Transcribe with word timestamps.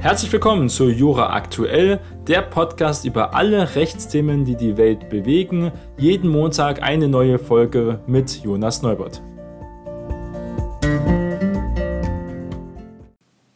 Herzlich 0.00 0.32
willkommen 0.32 0.70
zu 0.70 0.88
Jura 0.88 1.34
Aktuell, 1.34 2.00
der 2.26 2.40
Podcast 2.40 3.04
über 3.04 3.34
alle 3.34 3.74
Rechtsthemen, 3.74 4.46
die 4.46 4.56
die 4.56 4.78
Welt 4.78 5.10
bewegen. 5.10 5.72
Jeden 5.98 6.30
Montag 6.30 6.82
eine 6.82 7.06
neue 7.06 7.38
Folge 7.38 8.00
mit 8.06 8.42
Jonas 8.42 8.80
Neubert. 8.80 9.20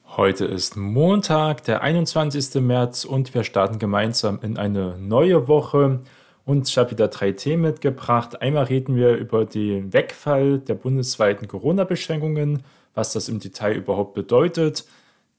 Heute 0.07 0.45
ist 0.45 0.77
Montag, 0.77 1.65
der 1.65 1.81
21. 1.81 2.61
März 2.61 3.07
und 3.07 3.33
wir 3.35 3.43
starten 3.43 3.79
gemeinsam 3.79 4.39
in 4.43 4.59
eine 4.59 4.99
neue 4.99 5.49
Woche. 5.49 6.01
Und 6.45 6.69
ich 6.69 6.77
habe 6.77 6.91
wieder 6.91 7.09
drei 7.09 7.33
Themen 7.33 7.63
mitgebracht. 7.63 8.43
Einmal 8.43 8.65
reden 8.65 8.97
wir 8.97 9.17
über 9.17 9.47
den 9.47 9.95
Wegfall 9.95 10.59
der 10.59 10.75
bundesweiten 10.75 11.49
Corona-Beschränkungen, 11.49 12.65
was 12.95 13.15
das 13.15 13.31
im 13.31 13.41
Detail 13.41 13.73
überhaupt 13.73 14.13
bedeutet. 14.13 14.85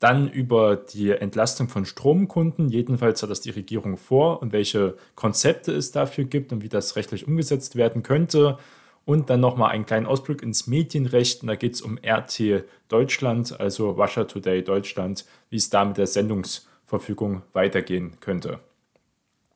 Dann 0.05 0.29
über 0.29 0.75
die 0.75 1.09
Entlastung 1.09 1.67
von 1.67 1.83
Stromkunden. 1.83 2.69
Jedenfalls 2.69 3.23
hat 3.23 3.31
das 3.31 3.41
die 3.41 3.49
Regierung 3.49 3.97
vor 3.97 4.39
und 4.39 4.53
welche 4.53 4.97
Konzepte 5.15 5.71
es 5.71 5.91
dafür 5.91 6.25
gibt 6.25 6.53
und 6.53 6.61
wie 6.61 6.69
das 6.69 6.95
rechtlich 6.95 7.27
umgesetzt 7.27 7.75
werden 7.75 8.03
könnte. 8.03 8.59
Und 9.05 9.31
dann 9.31 9.39
nochmal 9.39 9.71
einen 9.71 9.87
kleinen 9.87 10.05
Ausblick 10.05 10.43
ins 10.43 10.67
Medienrecht. 10.67 11.41
Und 11.41 11.47
da 11.47 11.55
geht 11.55 11.73
es 11.73 11.81
um 11.81 11.97
RT 11.97 12.65
Deutschland, 12.87 13.59
also 13.59 13.89
Russia 13.89 14.25
Today 14.25 14.63
Deutschland, 14.63 15.25
wie 15.49 15.55
es 15.55 15.71
da 15.71 15.83
mit 15.83 15.97
der 15.97 16.05
Sendungsverfügung 16.05 17.41
weitergehen 17.53 18.19
könnte. 18.19 18.59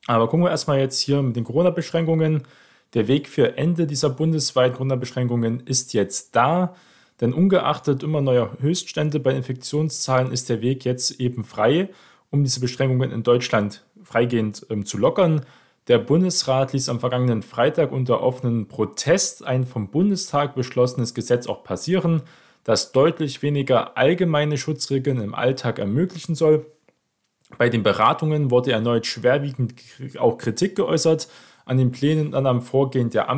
Aber 0.08 0.26
gucken 0.26 0.44
wir 0.44 0.50
erstmal 0.50 0.80
jetzt 0.80 0.98
hier 0.98 1.22
mit 1.22 1.36
den 1.36 1.44
Corona-Beschränkungen. 1.44 2.42
Der 2.94 3.06
Weg 3.06 3.28
für 3.28 3.56
Ende 3.56 3.86
dieser 3.86 4.10
bundesweiten 4.10 4.76
Corona-Beschränkungen 4.76 5.60
ist 5.60 5.92
jetzt 5.92 6.34
da. 6.34 6.74
Denn 7.20 7.34
ungeachtet 7.34 8.02
immer 8.02 8.20
neuer 8.20 8.56
Höchststände 8.60 9.20
bei 9.20 9.32
Infektionszahlen 9.32 10.32
ist 10.32 10.48
der 10.48 10.62
Weg 10.62 10.84
jetzt 10.84 11.20
eben 11.20 11.44
frei, 11.44 11.90
um 12.30 12.44
diese 12.44 12.60
Beschränkungen 12.60 13.12
in 13.12 13.22
Deutschland 13.22 13.84
freigehend 14.02 14.66
ähm, 14.70 14.86
zu 14.86 14.96
lockern. 14.96 15.44
Der 15.88 15.98
Bundesrat 15.98 16.72
ließ 16.72 16.88
am 16.88 17.00
vergangenen 17.00 17.42
Freitag 17.42 17.92
unter 17.92 18.22
offenen 18.22 18.68
Protest 18.68 19.44
ein 19.44 19.64
vom 19.66 19.90
Bundestag 19.90 20.54
beschlossenes 20.54 21.14
Gesetz 21.14 21.46
auch 21.46 21.64
passieren, 21.64 22.22
das 22.64 22.92
deutlich 22.92 23.42
weniger 23.42 23.96
allgemeine 23.96 24.56
Schutzregeln 24.56 25.20
im 25.20 25.34
Alltag 25.34 25.78
ermöglichen 25.78 26.34
soll. 26.34 26.66
Bei 27.58 27.68
den 27.68 27.82
Beratungen 27.82 28.50
wurde 28.50 28.72
erneut 28.72 29.06
schwerwiegend 29.06 29.74
auch 30.18 30.38
Kritik 30.38 30.76
geäußert 30.76 31.28
an 31.64 31.78
den 31.78 31.90
Plänen 31.90 32.34
und 32.34 32.46
am 32.46 32.62
Vorgehen 32.62 33.10
der 33.10 33.28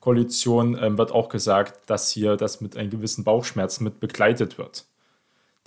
Ampelkoalition 0.00 0.78
äh, 0.78 0.96
wird 0.96 1.12
auch 1.12 1.28
gesagt, 1.28 1.88
dass 1.88 2.10
hier 2.10 2.36
das 2.36 2.60
mit 2.60 2.76
einem 2.76 2.90
gewissen 2.90 3.24
Bauchschmerz 3.24 3.80
mit 3.80 4.00
begleitet 4.00 4.58
wird. 4.58 4.86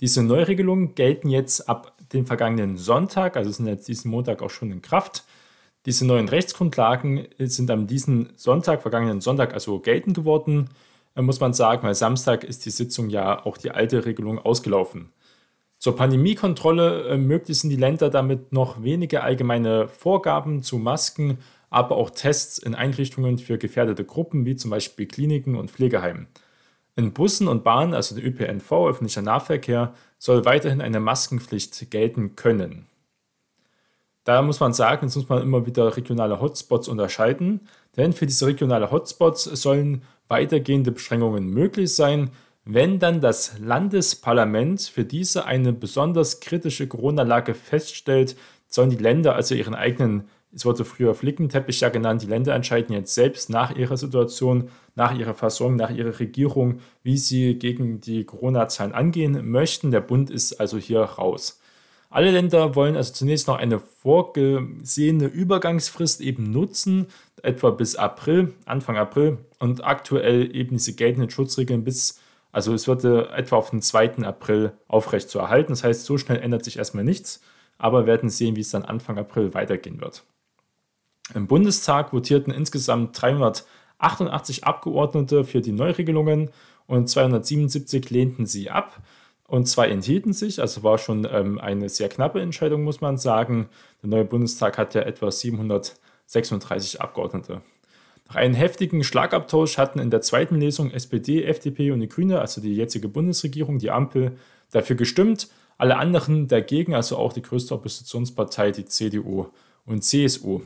Diese 0.00 0.22
Neuregelungen 0.22 0.94
gelten 0.94 1.28
jetzt 1.28 1.68
ab 1.68 1.96
dem 2.12 2.26
vergangenen 2.26 2.76
Sonntag, 2.76 3.36
also 3.36 3.50
sind 3.50 3.66
jetzt 3.66 3.86
diesen 3.86 4.10
Montag 4.10 4.42
auch 4.42 4.50
schon 4.50 4.72
in 4.72 4.82
Kraft. 4.82 5.24
Diese 5.86 6.06
neuen 6.06 6.28
Rechtsgrundlagen 6.28 7.28
sind 7.38 7.70
am 7.70 7.86
diesen 7.86 8.32
Sonntag, 8.36 8.82
vergangenen 8.82 9.20
Sonntag, 9.20 9.54
also 9.54 9.78
geltend 9.78 10.16
geworden, 10.16 10.70
äh, 11.14 11.22
muss 11.22 11.40
man 11.40 11.54
sagen, 11.54 11.86
weil 11.86 11.94
Samstag 11.94 12.42
ist 12.42 12.66
die 12.66 12.70
Sitzung 12.70 13.10
ja 13.10 13.44
auch 13.46 13.56
die 13.56 13.70
alte 13.70 14.04
Regelung 14.04 14.38
ausgelaufen. 14.38 15.12
Zur 15.78 15.96
Pandemiekontrolle 15.96 17.08
ermöglichen 17.08 17.68
die 17.68 17.76
Länder 17.76 18.08
damit 18.08 18.52
noch 18.52 18.82
wenige 18.82 19.22
allgemeine 19.22 19.86
Vorgaben 19.86 20.62
zu 20.62 20.78
Masken, 20.78 21.38
aber 21.74 21.96
auch 21.96 22.10
Tests 22.10 22.58
in 22.58 22.74
Einrichtungen 22.74 23.38
für 23.38 23.58
gefährdete 23.58 24.04
Gruppen, 24.04 24.46
wie 24.46 24.56
zum 24.56 24.70
Beispiel 24.70 25.06
Kliniken 25.06 25.56
und 25.56 25.70
Pflegeheimen. 25.70 26.28
In 26.96 27.12
Bussen 27.12 27.48
und 27.48 27.64
Bahnen, 27.64 27.94
also 27.94 28.14
der 28.14 28.24
ÖPNV, 28.24 28.70
öffentlicher 28.88 29.22
Nahverkehr, 29.22 29.92
soll 30.18 30.44
weiterhin 30.44 30.80
eine 30.80 31.00
Maskenpflicht 31.00 31.90
gelten 31.90 32.36
können. 32.36 32.86
Da 34.22 34.40
muss 34.40 34.60
man 34.60 34.72
sagen, 34.72 35.06
jetzt 35.06 35.16
muss 35.16 35.28
man 35.28 35.42
immer 35.42 35.66
wieder 35.66 35.96
regionale 35.96 36.40
Hotspots 36.40 36.88
unterscheiden, 36.88 37.68
denn 37.96 38.12
für 38.12 38.26
diese 38.26 38.46
regionale 38.46 38.90
Hotspots 38.90 39.44
sollen 39.44 40.02
weitergehende 40.28 40.92
Beschränkungen 40.92 41.50
möglich 41.50 41.94
sein, 41.94 42.30
wenn 42.64 43.00
dann 43.00 43.20
das 43.20 43.58
Landesparlament 43.58 44.80
für 44.80 45.04
diese 45.04 45.44
eine 45.44 45.72
besonders 45.72 46.40
kritische 46.40 46.86
Corona-Lage 46.86 47.52
feststellt, 47.52 48.36
sollen 48.68 48.90
die 48.90 48.96
Länder 48.96 49.34
also 49.34 49.54
ihren 49.54 49.74
eigenen, 49.74 50.28
es 50.54 50.64
wurde 50.64 50.84
früher 50.84 51.14
Flickenteppich 51.14 51.80
ja 51.80 51.88
genannt, 51.88 52.22
die 52.22 52.26
Länder 52.26 52.54
entscheiden 52.54 52.94
jetzt 52.94 53.14
selbst 53.14 53.50
nach 53.50 53.74
ihrer 53.74 53.96
Situation, 53.96 54.68
nach 54.94 55.16
ihrer 55.16 55.34
Versorgung, 55.34 55.76
nach 55.76 55.90
ihrer 55.90 56.18
Regierung, 56.20 56.80
wie 57.02 57.18
sie 57.18 57.58
gegen 57.58 58.00
die 58.00 58.24
Corona-Zahlen 58.24 58.92
angehen 58.92 59.50
möchten. 59.50 59.90
Der 59.90 60.00
Bund 60.00 60.30
ist 60.30 60.60
also 60.60 60.78
hier 60.78 61.00
raus. 61.00 61.60
Alle 62.10 62.30
Länder 62.30 62.76
wollen 62.76 62.96
also 62.96 63.12
zunächst 63.12 63.48
noch 63.48 63.58
eine 63.58 63.80
vorgesehene 63.80 65.26
Übergangsfrist 65.26 66.20
eben 66.20 66.52
nutzen, 66.52 67.06
etwa 67.42 67.70
bis 67.70 67.96
April, 67.96 68.54
Anfang 68.66 68.96
April 68.96 69.38
und 69.58 69.84
aktuell 69.84 70.54
eben 70.54 70.76
diese 70.76 70.94
geltenden 70.94 71.30
Schutzregeln 71.30 71.82
bis, 71.82 72.20
also 72.52 72.72
es 72.72 72.86
wird 72.86 73.04
etwa 73.04 73.56
auf 73.56 73.70
den 73.70 73.82
2. 73.82 74.18
April 74.18 74.72
aufrecht 74.86 75.28
zu 75.28 75.40
erhalten. 75.40 75.72
Das 75.72 75.82
heißt, 75.82 76.04
so 76.04 76.16
schnell 76.16 76.38
ändert 76.38 76.64
sich 76.64 76.78
erstmal 76.78 77.02
nichts, 77.02 77.42
aber 77.78 78.02
wir 78.02 78.06
werden 78.06 78.30
sehen, 78.30 78.54
wie 78.54 78.60
es 78.60 78.70
dann 78.70 78.84
Anfang 78.84 79.18
April 79.18 79.52
weitergehen 79.52 80.00
wird. 80.00 80.24
Im 81.32 81.46
Bundestag 81.46 82.10
votierten 82.10 82.52
insgesamt 82.52 83.20
388 83.20 84.64
Abgeordnete 84.64 85.44
für 85.44 85.62
die 85.62 85.72
Neuregelungen 85.72 86.50
und 86.86 87.08
277 87.08 88.10
lehnten 88.10 88.44
sie 88.44 88.70
ab 88.70 89.00
und 89.46 89.66
zwei 89.66 89.88
enthielten 89.88 90.32
sich, 90.32 90.60
also 90.60 90.82
war 90.82 90.98
schon 90.98 91.26
ähm, 91.30 91.58
eine 91.58 91.88
sehr 91.88 92.08
knappe 92.08 92.40
Entscheidung, 92.40 92.82
muss 92.82 93.00
man 93.00 93.18
sagen. 93.18 93.68
Der 94.02 94.10
neue 94.10 94.24
Bundestag 94.24 94.78
hat 94.78 94.94
ja 94.94 95.02
etwa 95.02 95.30
736 95.30 97.00
Abgeordnete. 97.00 97.62
Nach 98.28 98.36
einem 98.36 98.54
heftigen 98.54 99.04
Schlagabtausch 99.04 99.76
hatten 99.76 99.98
in 99.98 100.10
der 100.10 100.22
zweiten 100.22 100.56
Lesung 100.56 100.90
SPD, 100.90 101.44
FDP 101.44 101.90
und 101.90 102.00
die 102.00 102.08
Grüne, 102.08 102.40
also 102.40 102.60
die 102.60 102.74
jetzige 102.74 103.08
Bundesregierung, 103.08 103.78
die 103.78 103.90
Ampel, 103.90 104.36
dafür 104.70 104.96
gestimmt. 104.96 105.48
Alle 105.76 105.96
anderen 105.96 106.48
dagegen, 106.48 106.94
also 106.94 107.18
auch 107.18 107.32
die 107.32 107.42
größte 107.42 107.74
Oppositionspartei, 107.74 108.70
die 108.70 108.86
CDU 108.86 109.46
und 109.84 110.02
CSU. 110.04 110.62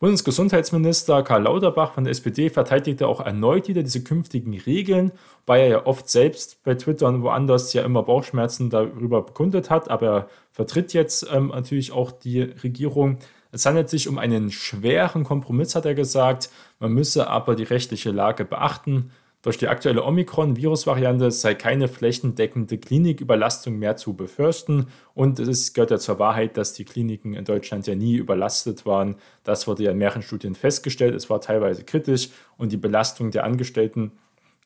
Bundesgesundheitsminister 0.00 1.22
Karl 1.22 1.42
Lauterbach 1.42 1.92
von 1.92 2.04
der 2.04 2.12
SPD 2.12 2.48
verteidigte 2.48 3.06
auch 3.06 3.20
erneut 3.20 3.68
wieder 3.68 3.82
diese 3.82 4.02
künftigen 4.02 4.58
Regeln, 4.58 5.12
weil 5.44 5.60
er 5.60 5.68
ja 5.68 5.86
oft 5.86 6.08
selbst 6.08 6.64
bei 6.64 6.74
Twitter 6.74 7.06
und 7.06 7.22
woanders 7.22 7.74
ja 7.74 7.82
immer 7.82 8.02
Bauchschmerzen 8.02 8.70
darüber 8.70 9.20
bekundet 9.20 9.68
hat, 9.68 9.90
aber 9.90 10.06
er 10.06 10.28
vertritt 10.52 10.94
jetzt 10.94 11.28
ähm, 11.30 11.48
natürlich 11.48 11.92
auch 11.92 12.12
die 12.12 12.40
Regierung. 12.40 13.18
Es 13.52 13.66
handelt 13.66 13.90
sich 13.90 14.08
um 14.08 14.16
einen 14.16 14.50
schweren 14.50 15.22
Kompromiss, 15.22 15.74
hat 15.74 15.84
er 15.84 15.94
gesagt. 15.94 16.48
Man 16.78 16.92
müsse 16.92 17.28
aber 17.28 17.54
die 17.54 17.64
rechtliche 17.64 18.10
Lage 18.10 18.46
beachten. 18.46 19.10
Durch 19.42 19.56
die 19.56 19.68
aktuelle 19.68 20.04
Omikron-Virus-Variante 20.04 21.30
sei 21.30 21.54
keine 21.54 21.88
flächendeckende 21.88 22.76
Kliniküberlastung 22.76 23.78
mehr 23.78 23.96
zu 23.96 24.12
befürchten. 24.12 24.88
Und 25.14 25.38
es 25.38 25.72
gehört 25.72 25.90
ja 25.90 25.98
zur 25.98 26.18
Wahrheit, 26.18 26.58
dass 26.58 26.74
die 26.74 26.84
Kliniken 26.84 27.32
in 27.32 27.46
Deutschland 27.46 27.86
ja 27.86 27.94
nie 27.94 28.16
überlastet 28.16 28.84
waren. 28.84 29.16
Das 29.42 29.66
wurde 29.66 29.84
ja 29.84 29.92
in 29.92 29.98
mehreren 29.98 30.20
Studien 30.20 30.54
festgestellt. 30.54 31.14
Es 31.14 31.30
war 31.30 31.40
teilweise 31.40 31.84
kritisch 31.84 32.28
und 32.58 32.70
die 32.70 32.76
Belastung 32.76 33.30
der 33.30 33.44
Angestellten 33.44 34.12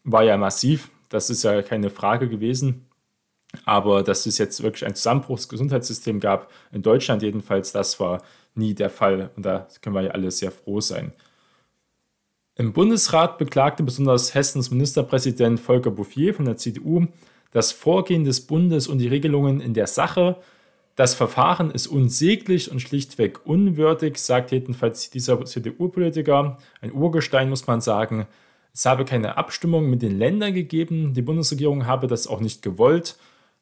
war 0.03 0.25
ja 0.25 0.37
massiv. 0.37 0.91
Das 1.09 1.31
ist 1.31 1.45
ja 1.45 1.63
keine 1.63 1.91
Frage 1.91 2.29
gewesen. 2.29 2.87
Aber 3.65 4.03
dass 4.03 4.27
es 4.27 4.39
jetzt 4.39 4.61
wirklich 4.65 4.85
ein 4.85 4.97
Zusammenbruch 4.97 5.37
des 5.37 5.49
Gesundheitssystems 5.49 6.21
gab, 6.21 6.51
in 6.73 6.83
Deutschland 6.83 7.23
jedenfalls, 7.23 7.71
das 7.71 8.01
war 8.01 8.23
nie 8.57 8.75
der 8.75 8.91
Fall. 8.91 9.31
Und 9.37 9.47
da 9.47 9.69
können 9.81 9.95
wir 9.95 10.03
ja 10.03 10.11
alle 10.11 10.33
sehr 10.33 10.51
froh 10.51 10.81
sein. 10.81 11.13
Im 12.57 12.73
Bundesrat 12.73 13.37
beklagte 13.39 13.83
besonders 13.83 14.33
Hessens 14.33 14.71
Ministerpräsident 14.71 15.59
Volker 15.59 15.91
Bouffier 15.91 16.35
von 16.35 16.45
der 16.45 16.57
CDU 16.57 17.09
das 17.51 17.73
Vorgehen 17.73 18.25
des 18.25 18.43
Bundes 18.43 18.87
und 18.87 18.99
die 18.99 19.09
Regelungen 19.09 19.61
in 19.61 19.75
der 19.75 19.89
Sache. 19.89 20.37
Das 20.95 21.15
Verfahren 21.15 21.73
ist 21.73 21.89
unsäglich 21.89 22.71
und 22.71 22.81
schlichtweg 22.81 23.45
unwürdig, 23.45 24.19
sagt 24.19 24.53
jedenfalls 24.53 25.11
dieser 25.11 25.45
CDU-Politiker. 25.45 26.59
Ein 26.81 26.93
Urgestein 26.93 27.49
muss 27.49 27.67
man 27.67 27.81
sagen. 27.81 28.27
Es 28.73 28.87
habe 28.87 29.05
keine 29.05 29.37
Abstimmung 29.37 29.91
mit 29.91 30.03
den 30.03 30.17
Ländern 30.17 30.55
gegeben. 30.55 31.13
Die 31.15 31.23
Bundesregierung 31.23 31.87
habe 31.87 32.07
das 32.07 32.29
auch 32.29 32.41
nicht 32.41 32.63
gewollt. 32.63 33.17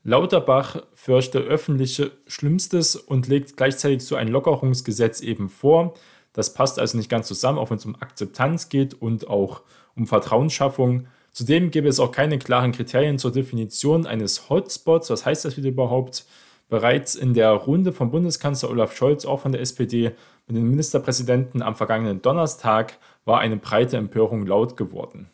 Lauterbach 0.04 0.82
fürchte 0.92 1.38
öffentliche 1.38 2.12
Schlimmstes 2.26 2.96
und 2.96 3.28
legt 3.28 3.56
gleichzeitig 3.56 4.04
so 4.04 4.16
ein 4.16 4.28
Lockerungsgesetz 4.28 5.20
eben 5.20 5.48
vor. 5.48 5.94
Das 6.32 6.54
passt 6.54 6.78
also 6.78 6.96
nicht 6.96 7.10
ganz 7.10 7.28
zusammen, 7.28 7.58
auch 7.58 7.70
wenn 7.70 7.76
es 7.76 7.84
um 7.84 7.96
Akzeptanz 7.96 8.68
geht 8.68 8.94
und 8.94 9.28
auch 9.28 9.62
um 9.94 10.06
Vertrauensschaffung. 10.06 11.06
Zudem 11.32 11.70
gäbe 11.70 11.88
es 11.88 12.00
auch 12.00 12.12
keine 12.12 12.38
klaren 12.38 12.72
Kriterien 12.72 13.18
zur 13.18 13.32
Definition 13.32 14.06
eines 14.06 14.48
Hotspots. 14.48 15.10
Was 15.10 15.26
heißt 15.26 15.44
das 15.44 15.56
wieder 15.56 15.68
überhaupt? 15.68 16.26
Bereits 16.68 17.14
in 17.14 17.34
der 17.34 17.50
Runde 17.50 17.92
von 17.92 18.10
Bundeskanzler 18.10 18.70
Olaf 18.70 18.96
Scholz, 18.96 19.26
auch 19.26 19.40
von 19.40 19.52
der 19.52 19.60
SPD, 19.60 20.12
mit 20.46 20.56
den 20.56 20.68
Ministerpräsidenten 20.68 21.60
am 21.62 21.76
vergangenen 21.76 22.22
Donnerstag 22.22 22.98
war 23.24 23.40
eine 23.40 23.56
breite 23.56 23.96
Empörung 23.96 24.46
laut 24.46 24.76
geworden. 24.76 25.28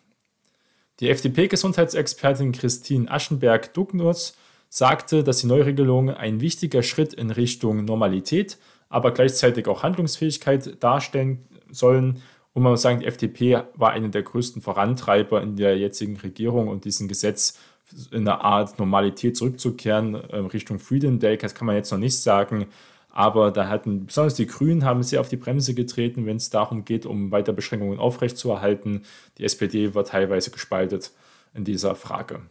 Die 1.00 1.10
FDP-Gesundheitsexpertin 1.10 2.50
Christine 2.52 3.10
Aschenberg-Dugnus 3.10 4.36
sagte, 4.68 5.22
dass 5.22 5.38
die 5.38 5.46
Neuregelungen 5.46 6.14
ein 6.14 6.40
wichtiger 6.40 6.82
Schritt 6.82 7.14
in 7.14 7.30
Richtung 7.30 7.84
Normalität, 7.84 8.58
aber 8.88 9.12
gleichzeitig 9.12 9.66
auch 9.68 9.82
Handlungsfähigkeit 9.82 10.82
darstellen 10.82 11.46
sollen. 11.70 12.22
Und 12.52 12.62
man 12.62 12.72
muss 12.72 12.82
sagen, 12.82 13.00
die 13.00 13.06
FDP 13.06 13.62
war 13.74 13.90
einer 13.90 14.08
der 14.08 14.22
größten 14.22 14.62
Vorantreiber 14.62 15.42
in 15.42 15.56
der 15.56 15.76
jetzigen 15.78 16.16
Regierung 16.16 16.68
und 16.68 16.84
diesen 16.84 17.08
Gesetz 17.08 17.58
in 18.10 18.28
eine 18.28 18.42
Art 18.42 18.78
Normalität 18.78 19.36
zurückzukehren, 19.36 20.14
äh, 20.14 20.36
Richtung 20.38 20.78
Freedom 20.78 21.18
Day, 21.18 21.38
das 21.38 21.54
kann 21.54 21.66
man 21.66 21.76
jetzt 21.76 21.90
noch 21.90 21.98
nicht 21.98 22.18
sagen. 22.18 22.66
Aber 23.10 23.50
da 23.50 23.68
hatten 23.68 24.06
besonders 24.06 24.34
die 24.34 24.46
Grünen 24.46 24.84
haben 24.84 25.02
sehr 25.02 25.20
auf 25.20 25.28
die 25.28 25.36
Bremse 25.36 25.74
getreten, 25.74 26.26
wenn 26.26 26.36
es 26.36 26.50
darum 26.50 26.84
geht, 26.84 27.06
um 27.06 27.30
weiter 27.32 27.52
Beschränkungen 27.52 27.98
aufrechtzuerhalten. 27.98 29.02
Die 29.38 29.44
SPD 29.44 29.94
war 29.94 30.04
teilweise 30.04 30.50
gespaltet 30.50 31.10
in 31.54 31.64
dieser 31.64 31.94
Frage. 31.94 32.42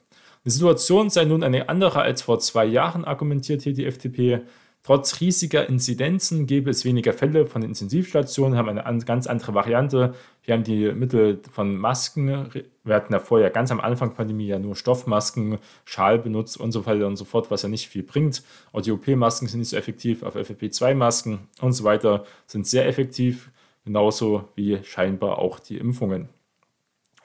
Die 0.43 0.49
Situation 0.49 1.09
sei 1.09 1.25
nun 1.25 1.43
eine 1.43 1.69
andere 1.69 2.01
als 2.01 2.21
vor 2.21 2.39
zwei 2.39 2.65
Jahren, 2.65 3.05
argumentiert 3.05 3.61
hier 3.61 3.73
die 3.73 3.85
FDP. 3.85 4.41
Trotz 4.87 5.19
riesiger 5.19 5.67
Inzidenzen 5.67 6.47
gäbe 6.47 6.69
es 6.69 6.85
weniger 6.85 7.11
Fälle 7.11 7.45
von 7.45 7.61
Intensivstationen, 7.61 8.57
haben 8.57 8.69
eine 8.69 9.03
ganz 9.03 9.27
andere 9.27 9.53
Variante. 9.53 10.13
Wir 10.45 10.53
haben 10.53 10.63
die 10.63 10.93
Mittel 10.93 11.41
von 11.51 11.75
Masken. 11.75 12.49
Wir 12.85 12.95
hatten 12.95 13.11
ja 13.11 13.19
vorher 13.19 13.49
ganz 13.49 13.69
am 13.69 13.81
Anfang 13.81 14.11
der 14.11 14.15
Pandemie 14.15 14.47
ja 14.47 14.59
nur 14.59 14.77
Stoffmasken, 14.77 15.57
Schal 15.83 16.19
benutzt 16.19 16.57
und 16.57 16.71
so 16.71 16.85
weiter 16.85 17.05
und 17.05 17.17
so 17.17 17.25
fort, 17.25 17.51
was 17.51 17.63
ja 17.63 17.67
nicht 17.67 17.89
viel 17.89 18.03
bringt. 18.03 18.43
Auch 18.71 18.79
die 18.79 18.93
OP-Masken 18.93 19.49
sind 19.49 19.59
nicht 19.59 19.71
so 19.71 19.75
effektiv, 19.75 20.23
auf 20.23 20.37
FFP2-Masken 20.37 21.39
und 21.59 21.73
so 21.73 21.83
weiter 21.83 22.23
sind 22.45 22.65
sehr 22.65 22.87
effektiv, 22.87 23.51
genauso 23.83 24.47
wie 24.55 24.81
scheinbar 24.85 25.39
auch 25.39 25.59
die 25.59 25.79
Impfungen. 25.79 26.29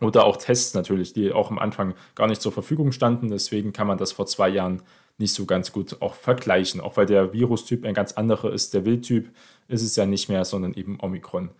Oder 0.00 0.24
auch 0.24 0.36
Tests 0.36 0.74
natürlich, 0.74 1.12
die 1.12 1.30
auch 1.30 1.52
am 1.52 1.60
Anfang 1.60 1.94
gar 2.16 2.26
nicht 2.26 2.42
zur 2.42 2.50
Verfügung 2.50 2.90
standen. 2.90 3.28
Deswegen 3.28 3.72
kann 3.72 3.86
man 3.86 3.98
das 3.98 4.10
vor 4.10 4.26
zwei 4.26 4.48
Jahren 4.48 4.82
nicht 5.18 5.34
so 5.34 5.46
ganz 5.46 5.72
gut 5.72 6.00
auch 6.00 6.14
vergleichen. 6.14 6.80
Auch 6.80 6.96
weil 6.96 7.06
der 7.06 7.32
Virustyp 7.32 7.84
ein 7.84 7.94
ganz 7.94 8.12
anderer 8.12 8.52
ist. 8.52 8.74
Der 8.74 8.84
Wildtyp 8.84 9.30
ist 9.68 9.82
es 9.82 9.96
ja 9.96 10.06
nicht 10.06 10.28
mehr, 10.28 10.44
sondern 10.44 10.74
eben 10.74 10.98
Omikron. 11.00 11.50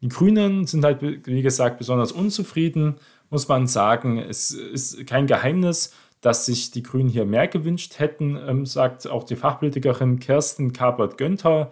Die 0.00 0.08
Grünen 0.08 0.66
sind 0.66 0.84
halt, 0.84 1.02
wie 1.02 1.42
gesagt, 1.42 1.78
besonders 1.78 2.12
unzufrieden, 2.12 2.96
muss 3.30 3.48
man 3.48 3.66
sagen. 3.66 4.18
Es 4.18 4.52
ist 4.52 5.06
kein 5.06 5.26
Geheimnis, 5.26 5.92
dass 6.20 6.46
sich 6.46 6.70
die 6.70 6.82
Grünen 6.82 7.08
hier 7.08 7.24
mehr 7.24 7.48
gewünscht 7.48 7.98
hätten, 7.98 8.38
ähm, 8.46 8.66
sagt 8.66 9.06
auch 9.08 9.24
die 9.24 9.36
Fachpolitikerin 9.36 10.18
Kirsten 10.18 10.72
Kapert-Gönther. 10.72 11.70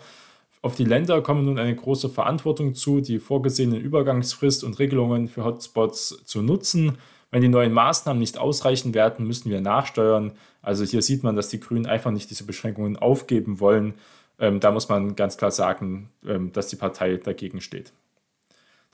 Auf 0.62 0.74
die 0.74 0.84
Länder 0.84 1.22
kommen 1.22 1.44
nun 1.44 1.58
eine 1.58 1.74
große 1.74 2.08
Verantwortung 2.08 2.74
zu, 2.74 3.00
die 3.00 3.18
vorgesehenen 3.18 3.80
Übergangsfrist 3.80 4.64
und 4.64 4.78
Regelungen 4.78 5.28
für 5.28 5.44
Hotspots 5.44 6.24
zu 6.24 6.42
nutzen. 6.42 6.98
Wenn 7.30 7.42
die 7.42 7.48
neuen 7.48 7.72
Maßnahmen 7.72 8.20
nicht 8.20 8.38
ausreichen 8.38 8.94
werden, 8.94 9.26
müssen 9.26 9.50
wir 9.50 9.60
nachsteuern. 9.60 10.32
Also 10.66 10.84
hier 10.84 11.00
sieht 11.00 11.22
man, 11.22 11.36
dass 11.36 11.48
die 11.48 11.60
Grünen 11.60 11.86
einfach 11.86 12.10
nicht 12.10 12.28
diese 12.28 12.42
Beschränkungen 12.42 12.96
aufgeben 12.96 13.60
wollen. 13.60 13.94
Ähm, 14.40 14.58
da 14.58 14.72
muss 14.72 14.88
man 14.88 15.14
ganz 15.14 15.36
klar 15.36 15.52
sagen, 15.52 16.10
ähm, 16.26 16.52
dass 16.52 16.66
die 16.66 16.76
Partei 16.76 17.18
dagegen 17.18 17.60
steht. 17.60 17.92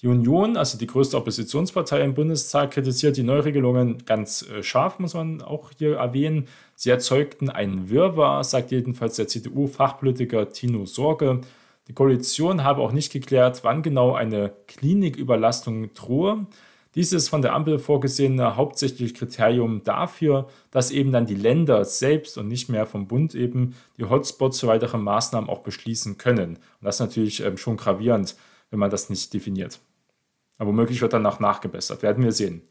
Die 0.02 0.08
Union, 0.08 0.58
also 0.58 0.76
die 0.76 0.86
größte 0.86 1.16
Oppositionspartei 1.16 2.02
im 2.02 2.12
Bundestag, 2.12 2.72
kritisiert 2.72 3.16
die 3.16 3.22
Neuregelungen 3.22 4.04
ganz 4.04 4.42
äh, 4.42 4.62
scharf, 4.62 4.98
muss 4.98 5.14
man 5.14 5.40
auch 5.40 5.70
hier 5.78 5.96
erwähnen. 5.96 6.46
Sie 6.74 6.90
erzeugten 6.90 7.48
einen 7.48 7.88
Wirrwarr, 7.88 8.44
sagt 8.44 8.70
jedenfalls 8.70 9.16
der 9.16 9.28
CDU-Fachpolitiker 9.28 10.50
Tino 10.50 10.84
Sorge. 10.84 11.40
Die 11.88 11.94
Koalition 11.94 12.64
habe 12.64 12.82
auch 12.82 12.92
nicht 12.92 13.10
geklärt, 13.10 13.64
wann 13.64 13.82
genau 13.82 14.12
eine 14.12 14.52
Kliniküberlastung 14.66 15.94
drohe. 15.94 16.46
Dieses 16.94 17.28
von 17.28 17.40
der 17.40 17.54
Ampel 17.54 17.78
vorgesehene 17.78 18.56
hauptsächliche 18.56 19.14
Kriterium 19.14 19.82
dafür, 19.82 20.48
dass 20.70 20.90
eben 20.90 21.10
dann 21.10 21.24
die 21.24 21.34
Länder 21.34 21.84
selbst 21.84 22.36
und 22.36 22.48
nicht 22.48 22.68
mehr 22.68 22.84
vom 22.84 23.08
Bund 23.08 23.34
eben 23.34 23.74
die 23.96 24.04
Hotspots 24.04 24.60
für 24.60 24.66
weitere 24.66 24.98
Maßnahmen 24.98 25.48
auch 25.48 25.60
beschließen 25.60 26.18
können. 26.18 26.56
Und 26.56 26.84
das 26.84 26.96
ist 26.96 27.00
natürlich 27.00 27.42
ähm, 27.42 27.56
schon 27.56 27.78
gravierend, 27.78 28.36
wenn 28.70 28.78
man 28.78 28.90
das 28.90 29.08
nicht 29.08 29.32
definiert. 29.32 29.80
Aber 30.58 30.68
womöglich 30.68 31.00
wird 31.00 31.14
danach 31.14 31.40
nachgebessert, 31.40 32.02
werden 32.02 32.24
wir 32.24 32.32
sehen. 32.32 32.62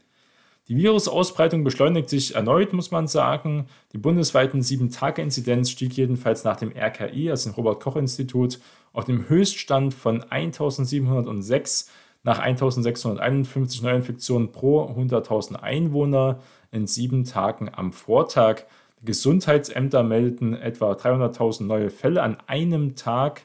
Die 0.68 0.78
Virusausbreitung 0.78 1.64
beschleunigt 1.64 2.10
sich 2.10 2.36
erneut, 2.36 2.72
muss 2.72 2.92
man 2.92 3.08
sagen. 3.08 3.66
Die 3.94 3.98
bundesweiten 3.98 4.62
7-Tage-Inzidenz 4.62 5.72
stieg 5.72 5.94
jedenfalls 5.94 6.44
nach 6.44 6.58
dem 6.58 6.72
RKI, 6.72 7.32
also 7.32 7.50
dem 7.50 7.56
Robert-Koch-Institut, 7.56 8.60
auf 8.94 9.06
dem 9.06 9.28
Höchststand 9.28 9.94
von 9.94 10.24
1706 10.24 11.90
nach 12.24 12.40
1651 12.40 13.82
Neuinfektionen 13.82 14.52
pro 14.52 14.84
100.000 14.84 15.56
Einwohner 15.56 16.40
in 16.72 16.88
sieben 16.88 17.26
Tagen 17.26 17.70
am 17.74 17.92
Vortag. 17.92 18.64
Die 19.00 19.06
Gesundheitsämter 19.06 20.04
meldeten 20.04 20.54
etwa 20.54 20.92
300.000 20.94 21.64
neue 21.64 21.90
Fälle 21.90 22.22
an 22.22 22.38
einem 22.48 22.96
Tag 22.96 23.42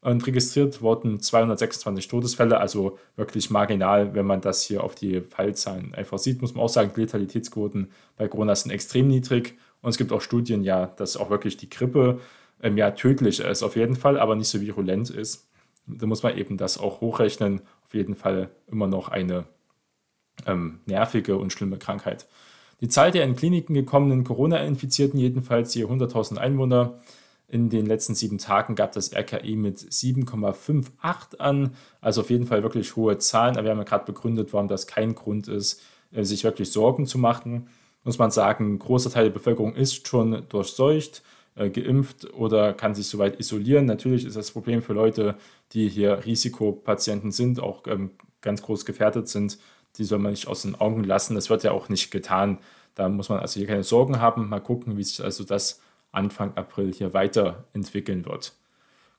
und 0.00 0.26
registriert 0.26 0.82
wurden 0.82 1.20
226 1.20 2.08
Todesfälle, 2.08 2.58
also 2.58 2.98
wirklich 3.14 3.50
marginal, 3.50 4.14
wenn 4.14 4.26
man 4.26 4.40
das 4.40 4.62
hier 4.62 4.82
auf 4.82 4.96
die 4.96 5.20
Fallzahlen 5.20 5.94
einfach 5.94 6.18
sieht, 6.18 6.42
muss 6.42 6.54
man 6.54 6.64
auch 6.64 6.68
sagen, 6.68 6.90
die 6.94 7.02
Letalitätsquoten 7.02 7.90
bei 8.16 8.26
Corona 8.26 8.54
sind 8.56 8.72
extrem 8.72 9.06
niedrig 9.06 9.56
und 9.80 9.90
es 9.90 9.98
gibt 9.98 10.12
auch 10.12 10.20
Studien, 10.20 10.64
ja, 10.64 10.86
dass 10.86 11.16
auch 11.16 11.30
wirklich 11.30 11.56
die 11.56 11.70
Grippe 11.70 12.18
ähm, 12.62 12.76
ja 12.76 12.90
tödlich 12.90 13.40
ist 13.40 13.62
auf 13.62 13.76
jeden 13.76 13.94
Fall, 13.94 14.18
aber 14.18 14.34
nicht 14.34 14.48
so 14.48 14.60
virulent 14.60 15.08
ist. 15.10 15.48
Da 15.86 16.06
muss 16.06 16.22
man 16.22 16.36
eben 16.36 16.56
das 16.56 16.78
auch 16.78 17.00
hochrechnen. 17.00 17.62
Auf 17.92 17.94
jeden 17.94 18.14
Fall 18.14 18.48
immer 18.68 18.86
noch 18.86 19.10
eine 19.10 19.44
ähm, 20.46 20.80
nervige 20.86 21.36
und 21.36 21.52
schlimme 21.52 21.76
Krankheit. 21.76 22.26
Die 22.80 22.88
Zahl 22.88 23.10
der 23.10 23.24
in 23.24 23.36
Kliniken 23.36 23.74
gekommenen 23.74 24.24
Corona-Infizierten, 24.24 25.20
jedenfalls 25.20 25.74
je 25.74 25.84
100.000 25.84 26.38
Einwohner, 26.38 26.98
in 27.48 27.68
den 27.68 27.84
letzten 27.84 28.14
sieben 28.14 28.38
Tagen 28.38 28.76
gab 28.76 28.92
das 28.92 29.14
RKI 29.14 29.56
mit 29.56 29.76
7,58 29.76 31.36
an. 31.36 31.74
Also 32.00 32.22
auf 32.22 32.30
jeden 32.30 32.46
Fall 32.46 32.62
wirklich 32.62 32.96
hohe 32.96 33.18
Zahlen. 33.18 33.56
Aber 33.56 33.64
wir 33.64 33.72
haben 33.72 33.78
ja 33.78 33.84
gerade 33.84 34.06
begründet, 34.06 34.54
warum 34.54 34.68
das 34.68 34.86
kein 34.86 35.14
Grund 35.14 35.48
ist, 35.48 35.82
äh, 36.12 36.24
sich 36.24 36.44
wirklich 36.44 36.72
Sorgen 36.72 37.04
zu 37.04 37.18
machen. 37.18 37.68
Muss 38.04 38.18
man 38.18 38.30
sagen, 38.30 38.72
ein 38.72 38.78
großer 38.78 39.10
Teil 39.10 39.24
der 39.24 39.32
Bevölkerung 39.32 39.74
ist 39.74 40.08
schon 40.08 40.44
durchseucht. 40.48 41.22
Äh, 41.54 41.68
geimpft 41.68 42.32
oder 42.32 42.72
kann 42.72 42.94
sich 42.94 43.06
soweit 43.08 43.38
isolieren. 43.38 43.84
Natürlich 43.84 44.24
ist 44.24 44.36
das 44.36 44.52
Problem 44.52 44.80
für 44.80 44.94
Leute, 44.94 45.34
die 45.72 45.86
hier 45.86 46.24
Risikopatienten 46.24 47.30
sind, 47.30 47.60
auch 47.60 47.86
ähm, 47.88 48.12
ganz 48.40 48.62
groß 48.62 48.86
gefährdet 48.86 49.28
sind. 49.28 49.58
Die 49.96 50.04
soll 50.04 50.18
man 50.18 50.30
nicht 50.30 50.48
aus 50.48 50.62
den 50.62 50.74
Augen 50.76 51.04
lassen. 51.04 51.34
Das 51.34 51.50
wird 51.50 51.62
ja 51.62 51.72
auch 51.72 51.90
nicht 51.90 52.10
getan. 52.10 52.58
Da 52.94 53.06
muss 53.10 53.28
man 53.28 53.40
also 53.40 53.58
hier 53.58 53.66
keine 53.66 53.84
Sorgen 53.84 54.18
haben. 54.18 54.48
Mal 54.48 54.60
gucken, 54.60 54.96
wie 54.96 55.04
sich 55.04 55.22
also 55.22 55.44
das 55.44 55.82
Anfang 56.10 56.54
April 56.56 56.90
hier 56.94 57.12
weiterentwickeln 57.12 58.24
wird. 58.24 58.54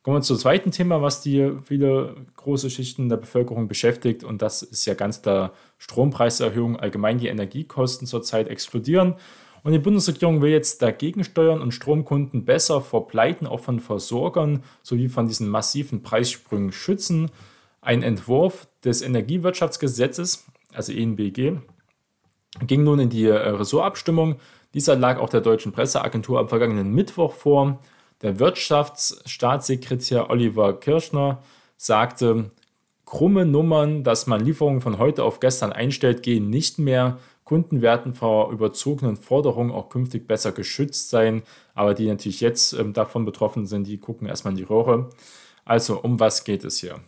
Kommen 0.01 0.17
wir 0.17 0.21
zum 0.21 0.37
zweiten 0.37 0.71
Thema, 0.71 1.03
was 1.03 1.21
die 1.21 1.51
viele 1.63 2.15
große 2.35 2.71
Schichten 2.71 3.09
der 3.09 3.17
Bevölkerung 3.17 3.67
beschäftigt. 3.67 4.23
Und 4.23 4.41
das 4.41 4.63
ist 4.63 4.85
ja 4.85 4.95
ganz 4.95 5.21
der 5.21 5.53
Strompreiserhöhung. 5.77 6.79
Allgemein 6.79 7.19
die 7.19 7.27
Energiekosten 7.27 8.07
zurzeit 8.07 8.47
explodieren. 8.47 9.15
Und 9.63 9.71
die 9.71 9.79
Bundesregierung 9.79 10.41
will 10.41 10.51
jetzt 10.51 10.81
dagegen 10.81 11.23
steuern 11.23 11.61
und 11.61 11.73
Stromkunden 11.73 12.43
besser 12.43 12.81
vor 12.81 13.07
Pleiten 13.07 13.47
auch 13.47 13.61
von 13.61 13.79
Versorgern 13.79 14.63
sowie 14.81 15.07
von 15.07 15.27
diesen 15.27 15.47
massiven 15.47 16.03
Preissprüngen 16.03 16.73
schützen. 16.73 17.31
Ein 17.79 18.03
Entwurf 18.03 18.67
des 18.83 19.01
Energiewirtschaftsgesetzes, 19.01 20.45
also 20.73 20.91
ENBG, 20.91 21.53
ging 22.61 22.83
nun 22.83 22.99
in 22.99 23.09
die 23.09 23.25
äh, 23.25 23.33
Ressortabstimmung. 23.33 24.35
Dieser 24.73 24.95
lag 24.95 25.17
auch 25.19 25.29
der 25.29 25.41
deutschen 25.41 25.71
Presseagentur 25.71 26.39
am 26.39 26.49
vergangenen 26.49 26.93
Mittwoch 26.93 27.33
vor. 27.33 27.79
Der 28.21 28.39
Wirtschaftsstaatssekretär 28.39 30.29
Oliver 30.29 30.79
Kirschner 30.79 31.41
sagte, 31.77 32.51
krumme 33.05 33.45
Nummern, 33.45 34.03
dass 34.03 34.27
man 34.27 34.43
Lieferungen 34.43 34.81
von 34.81 34.97
heute 34.97 35.23
auf 35.23 35.39
gestern 35.39 35.71
einstellt, 35.71 36.23
gehen 36.23 36.49
nicht 36.49 36.79
mehr. 36.79 37.19
Kunden 37.43 37.81
werden 37.81 38.13
vor 38.13 38.51
überzogenen 38.51 39.17
Forderungen 39.17 39.71
auch 39.71 39.89
künftig 39.89 40.27
besser 40.27 40.51
geschützt 40.51 41.09
sein, 41.09 41.43
aber 41.73 41.93
die 41.93 42.07
natürlich 42.07 42.41
jetzt 42.41 42.73
ähm, 42.73 42.93
davon 42.93 43.25
betroffen 43.25 43.65
sind, 43.65 43.87
die 43.87 43.97
gucken 43.97 44.27
erstmal 44.27 44.53
in 44.53 44.57
die 44.57 44.63
Röhre. 44.63 45.09
Also, 45.65 45.99
um 45.99 46.19
was 46.19 46.43
geht 46.43 46.63
es 46.63 46.79
hier? 46.79 46.99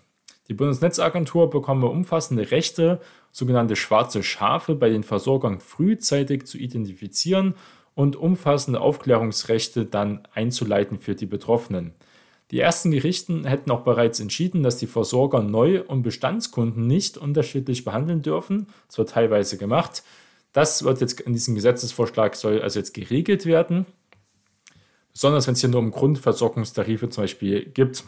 Die 0.48 0.54
Bundesnetzagentur 0.54 1.50
bekomme 1.50 1.88
umfassende 1.88 2.52
Rechte, 2.52 3.02
sogenannte 3.32 3.76
schwarze 3.76 4.22
Schafe 4.24 4.76
bei 4.76 4.90
den 4.90 5.04
Versorgern 5.04 5.60
frühzeitig 5.60 6.46
zu 6.46 6.58
identifizieren 6.58 7.56
und 7.96 8.16
umfassende 8.16 8.82
Aufklärungsrechte 8.82 9.86
dann 9.86 10.28
einzuleiten 10.34 11.00
für 11.00 11.16
die 11.16 11.26
Betroffenen. 11.26 11.94
Die 12.52 12.60
ersten 12.60 12.92
Gerichten 12.92 13.46
hätten 13.46 13.72
auch 13.72 13.82
bereits 13.82 14.20
entschieden, 14.20 14.62
dass 14.62 14.78
die 14.78 14.86
Versorger 14.86 15.42
Neu- 15.42 15.82
und 15.82 16.04
Bestandskunden 16.04 16.86
nicht 16.86 17.18
unterschiedlich 17.18 17.84
behandeln 17.84 18.22
dürfen. 18.22 18.68
Das 18.88 19.00
wird 19.00 19.10
teilweise 19.10 19.58
gemacht. 19.58 20.04
Das 20.56 20.86
wird 20.86 21.02
jetzt 21.02 21.20
in 21.20 21.34
diesem 21.34 21.54
Gesetzesvorschlag 21.54 22.34
soll 22.34 22.62
also 22.62 22.80
jetzt 22.80 22.94
geregelt 22.94 23.46
werden. 23.46 23.86
Besonders 25.12 25.48
wenn 25.48 25.54
es 25.54 25.60
hier 25.60 25.70
nur 25.70 25.82
um 25.82 25.92
Grundversorgungstarife 25.92 27.10
zum 27.10 27.26
Beispiel 27.26 27.66
gibt, 27.66 28.06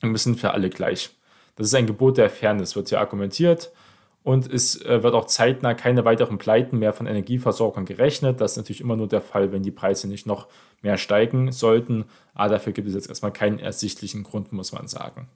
dann 0.00 0.14
sind 0.16 0.38
für 0.38 0.50
alle 0.50 0.68
gleich. 0.68 1.16
Das 1.56 1.68
ist 1.68 1.74
ein 1.74 1.86
Gebot 1.86 2.18
der 2.18 2.28
Fairness, 2.28 2.76
wird 2.76 2.90
hier 2.90 3.00
argumentiert. 3.00 3.72
und 4.22 4.52
es 4.52 4.82
äh, 4.82 5.02
wird 5.02 5.14
auch 5.14 5.24
zeitnah 5.24 5.72
keine 5.72 6.04
weiteren 6.04 6.36
Pleiten 6.36 6.78
mehr 6.78 6.92
von 6.92 7.06
Energieversorgern 7.06 7.86
gerechnet. 7.86 8.42
Das 8.42 8.52
ist 8.52 8.56
natürlich 8.58 8.82
immer 8.82 8.96
nur 8.96 9.08
der 9.08 9.22
Fall, 9.22 9.50
wenn 9.50 9.62
die 9.62 9.70
Preise 9.70 10.08
nicht 10.08 10.26
noch 10.26 10.48
mehr 10.82 10.98
steigen 10.98 11.52
sollten. 11.52 12.04
Aber 12.34 12.50
dafür 12.50 12.74
gibt 12.74 12.86
es 12.86 12.94
jetzt 12.94 13.08
erstmal 13.08 13.32
keinen 13.32 13.58
ersichtlichen 13.58 14.24
Grund, 14.24 14.52
muss 14.52 14.72
man 14.72 14.88
sagen. 14.88 15.26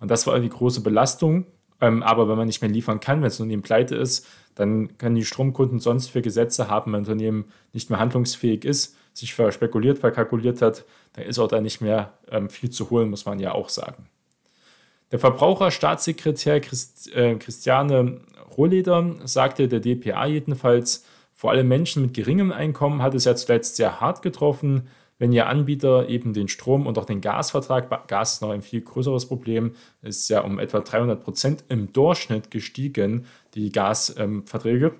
Und 0.00 0.10
das 0.10 0.26
war 0.26 0.40
die 0.40 0.48
große 0.48 0.80
Belastung. 0.80 1.46
Ähm, 1.82 2.02
aber 2.04 2.28
wenn 2.28 2.36
man 2.36 2.46
nicht 2.46 2.62
mehr 2.62 2.70
liefern 2.70 3.00
kann, 3.00 3.20
wenn 3.20 3.26
es 3.26 3.38
ein 3.38 3.42
Unternehmen 3.42 3.62
pleite 3.62 3.96
ist, 3.96 4.26
dann 4.54 4.96
können 4.98 5.16
die 5.16 5.24
Stromkunden 5.24 5.80
sonst 5.80 6.08
für 6.08 6.22
Gesetze 6.22 6.68
haben, 6.68 6.92
wenn 6.92 7.00
ein 7.00 7.04
Unternehmen 7.04 7.46
nicht 7.72 7.90
mehr 7.90 7.98
handlungsfähig 7.98 8.64
ist, 8.64 8.96
sich 9.12 9.34
verspekuliert, 9.34 9.98
verkalkuliert 9.98 10.62
hat, 10.62 10.84
dann 11.14 11.24
ist 11.24 11.40
auch 11.40 11.48
da 11.48 11.60
nicht 11.60 11.80
mehr 11.80 12.14
ähm, 12.30 12.48
viel 12.48 12.70
zu 12.70 12.88
holen, 12.90 13.10
muss 13.10 13.26
man 13.26 13.40
ja 13.40 13.52
auch 13.52 13.68
sagen. 13.68 14.06
Der 15.10 15.18
Verbraucherstaatssekretär 15.18 16.60
Christ, 16.60 17.12
äh, 17.14 17.34
Christiane 17.34 18.20
Rohleder 18.56 19.16
sagte 19.24 19.66
der 19.66 19.80
DPA 19.80 20.26
jedenfalls, 20.26 21.04
vor 21.34 21.50
allem 21.50 21.66
Menschen 21.66 22.02
mit 22.02 22.14
geringem 22.14 22.52
Einkommen 22.52 23.02
hat 23.02 23.14
es 23.14 23.24
ja 23.24 23.34
zuletzt 23.34 23.74
sehr 23.76 24.00
hart 24.00 24.22
getroffen, 24.22 24.88
wenn 25.22 25.30
ihr 25.30 25.46
Anbieter 25.46 26.08
eben 26.08 26.32
den 26.32 26.48
Strom- 26.48 26.84
und 26.84 26.98
auch 26.98 27.04
den 27.04 27.20
Gasvertrag, 27.20 28.08
Gas 28.08 28.32
ist 28.34 28.42
noch 28.42 28.50
ein 28.50 28.60
viel 28.60 28.80
größeres 28.80 29.26
Problem, 29.26 29.76
ist 30.02 30.28
ja 30.28 30.40
um 30.40 30.58
etwa 30.58 30.80
300 30.80 31.22
Prozent 31.22 31.62
im 31.68 31.92
Durchschnitt 31.92 32.50
gestiegen, 32.50 33.26
die 33.54 33.70
Gasverträge. 33.70 34.86
Ähm, 34.86 34.92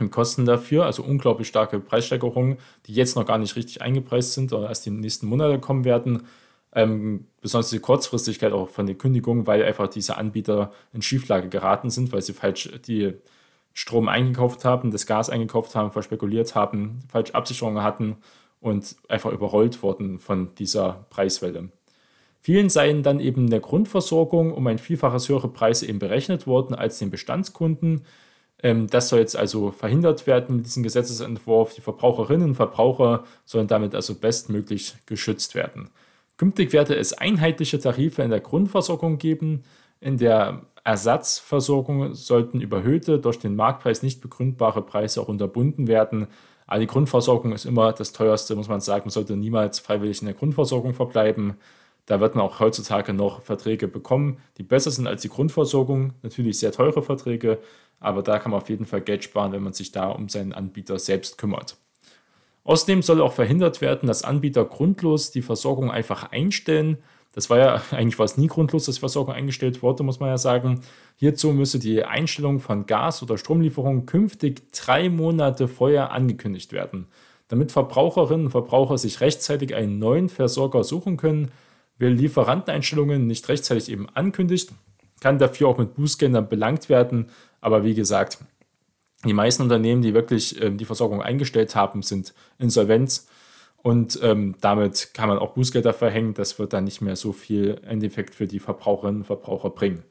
und 0.00 0.10
Kosten 0.10 0.44
dafür, 0.44 0.84
also 0.84 1.02
unglaublich 1.02 1.48
starke 1.48 1.80
Preissteigerungen, 1.80 2.58
die 2.84 2.92
jetzt 2.92 3.16
noch 3.16 3.24
gar 3.24 3.38
nicht 3.38 3.56
richtig 3.56 3.80
eingepreist 3.80 4.34
sind 4.34 4.52
oder 4.52 4.68
erst 4.68 4.84
die 4.84 4.90
nächsten 4.90 5.26
Monate 5.28 5.58
kommen 5.60 5.86
werden. 5.86 6.24
Ähm, 6.74 7.24
besonders 7.40 7.70
die 7.70 7.78
Kurzfristigkeit 7.78 8.52
auch 8.52 8.68
von 8.68 8.84
den 8.86 8.98
Kündigungen, 8.98 9.46
weil 9.46 9.64
einfach 9.64 9.88
diese 9.88 10.18
Anbieter 10.18 10.72
in 10.92 11.00
Schieflage 11.00 11.48
geraten 11.48 11.88
sind, 11.88 12.12
weil 12.12 12.20
sie 12.20 12.34
falsch 12.34 12.68
die 12.86 13.14
Strom 13.72 14.08
eingekauft 14.08 14.66
haben, 14.66 14.90
das 14.90 15.06
Gas 15.06 15.30
eingekauft 15.30 15.74
haben, 15.74 15.90
verspekuliert 15.90 16.54
haben, 16.54 17.02
falsche 17.08 17.34
Absicherungen 17.34 17.82
hatten 17.82 18.18
und 18.62 18.96
einfach 19.08 19.32
überrollt 19.32 19.82
wurden 19.82 20.18
von 20.18 20.54
dieser 20.54 21.04
Preiswelle. 21.10 21.68
Vielen 22.40 22.70
seien 22.70 23.02
dann 23.02 23.20
eben 23.20 23.50
der 23.50 23.60
Grundversorgung 23.60 24.52
um 24.52 24.66
ein 24.66 24.78
Vielfaches 24.78 25.28
höhere 25.28 25.48
Preise 25.48 25.86
eben 25.86 25.98
berechnet 25.98 26.46
worden 26.46 26.74
als 26.74 26.98
den 26.98 27.10
Bestandskunden. 27.10 28.02
Ähm, 28.62 28.88
das 28.88 29.08
soll 29.08 29.18
jetzt 29.18 29.36
also 29.36 29.70
verhindert 29.70 30.26
werden 30.26 30.56
mit 30.56 30.66
diesem 30.66 30.82
Gesetzesentwurf. 30.82 31.74
Die 31.74 31.80
Verbraucherinnen 31.80 32.50
und 32.50 32.54
Verbraucher 32.54 33.24
sollen 33.44 33.68
damit 33.68 33.94
also 33.94 34.14
bestmöglich 34.14 34.94
geschützt 35.06 35.54
werden. 35.54 35.90
Künftig 36.36 36.72
werde 36.72 36.96
es 36.96 37.12
einheitliche 37.12 37.78
Tarife 37.78 38.22
in 38.22 38.30
der 38.30 38.40
Grundversorgung 38.40 39.18
geben. 39.18 39.62
In 40.00 40.18
der 40.18 40.62
Ersatzversorgung 40.82 42.14
sollten 42.14 42.60
überhöhte, 42.60 43.20
durch 43.20 43.38
den 43.38 43.54
Marktpreis 43.54 44.02
nicht 44.02 44.20
begründbare 44.20 44.82
Preise 44.82 45.20
auch 45.20 45.28
unterbunden 45.28 45.86
werden. 45.86 46.26
Die 46.78 46.86
Grundversorgung 46.86 47.52
ist 47.52 47.64
immer 47.64 47.92
das 47.92 48.12
teuerste, 48.12 48.56
muss 48.56 48.68
man 48.68 48.80
sagen. 48.80 49.04
Man 49.04 49.10
sollte 49.10 49.36
niemals 49.36 49.78
freiwillig 49.78 50.20
in 50.20 50.26
der 50.26 50.34
Grundversorgung 50.34 50.94
verbleiben. 50.94 51.54
Da 52.06 52.20
wird 52.20 52.34
man 52.34 52.44
auch 52.44 52.60
heutzutage 52.60 53.12
noch 53.12 53.42
Verträge 53.42 53.88
bekommen, 53.88 54.38
die 54.58 54.62
besser 54.62 54.90
sind 54.90 55.06
als 55.06 55.22
die 55.22 55.28
Grundversorgung. 55.28 56.14
Natürlich 56.22 56.58
sehr 56.58 56.72
teure 56.72 57.02
Verträge, 57.02 57.58
aber 58.00 58.22
da 58.22 58.38
kann 58.38 58.50
man 58.50 58.60
auf 58.60 58.68
jeden 58.68 58.86
Fall 58.86 59.00
Geld 59.00 59.22
sparen, 59.22 59.52
wenn 59.52 59.62
man 59.62 59.72
sich 59.72 59.92
da 59.92 60.10
um 60.10 60.28
seinen 60.28 60.52
Anbieter 60.52 60.98
selbst 60.98 61.38
kümmert. 61.38 61.76
Außerdem 62.64 63.02
soll 63.02 63.20
auch 63.20 63.32
verhindert 63.32 63.80
werden, 63.80 64.06
dass 64.06 64.24
Anbieter 64.24 64.64
grundlos 64.64 65.30
die 65.30 65.42
Versorgung 65.42 65.90
einfach 65.90 66.30
einstellen. 66.30 66.98
Das 67.32 67.50
war 67.50 67.58
ja 67.58 67.82
eigentlich 67.90 68.18
war 68.18 68.28
nie 68.36 68.46
grundlos, 68.46 68.86
dass 68.86 68.96
die 68.96 69.00
Versorgung 69.00 69.34
eingestellt 69.34 69.82
wurde, 69.82 70.02
muss 70.02 70.20
man 70.20 70.28
ja 70.28 70.38
sagen. 70.38 70.80
Hierzu 71.16 71.52
müsse 71.52 71.78
die 71.78 72.04
Einstellung 72.04 72.60
von 72.60 72.86
Gas- 72.86 73.22
oder 73.22 73.38
Stromlieferungen 73.38 74.06
künftig 74.06 74.72
drei 74.72 75.08
Monate 75.08 75.68
vorher 75.68 76.12
angekündigt 76.12 76.72
werden. 76.72 77.06
Damit 77.48 77.72
Verbraucherinnen 77.72 78.46
und 78.46 78.52
Verbraucher 78.52 78.96
sich 78.96 79.20
rechtzeitig 79.20 79.74
einen 79.74 79.98
neuen 79.98 80.28
Versorger 80.28 80.84
suchen 80.84 81.16
können, 81.16 81.50
wer 81.98 82.10
Lieferanteneinstellungen 82.10 83.26
nicht 83.26 83.48
rechtzeitig 83.48 83.90
eben 83.90 84.08
ankündigt, 84.08 84.72
kann 85.20 85.38
dafür 85.38 85.68
auch 85.68 85.78
mit 85.78 85.94
Bußgeldern 85.94 86.48
belangt 86.48 86.88
werden. 86.88 87.26
Aber 87.60 87.84
wie 87.84 87.94
gesagt, 87.94 88.38
die 89.24 89.32
meisten 89.32 89.62
Unternehmen, 89.62 90.02
die 90.02 90.14
wirklich 90.14 90.60
ähm, 90.60 90.78
die 90.78 90.84
Versorgung 90.84 91.22
eingestellt 91.22 91.76
haben, 91.76 92.02
sind 92.02 92.34
insolvent 92.58 93.22
und 93.82 94.18
ähm, 94.22 94.54
damit 94.60 95.12
kann 95.12 95.28
man 95.28 95.38
auch 95.38 95.54
Bußgelder 95.54 95.92
verhängen. 95.92 96.34
Das 96.34 96.58
wird 96.58 96.72
dann 96.72 96.84
nicht 96.84 97.00
mehr 97.00 97.16
so 97.16 97.32
viel 97.32 97.80
Endeffekt 97.86 98.34
für 98.34 98.46
die 98.46 98.60
Verbraucherinnen 98.60 99.22
und 99.22 99.26
Verbraucher 99.26 99.70
bringen. 99.70 100.04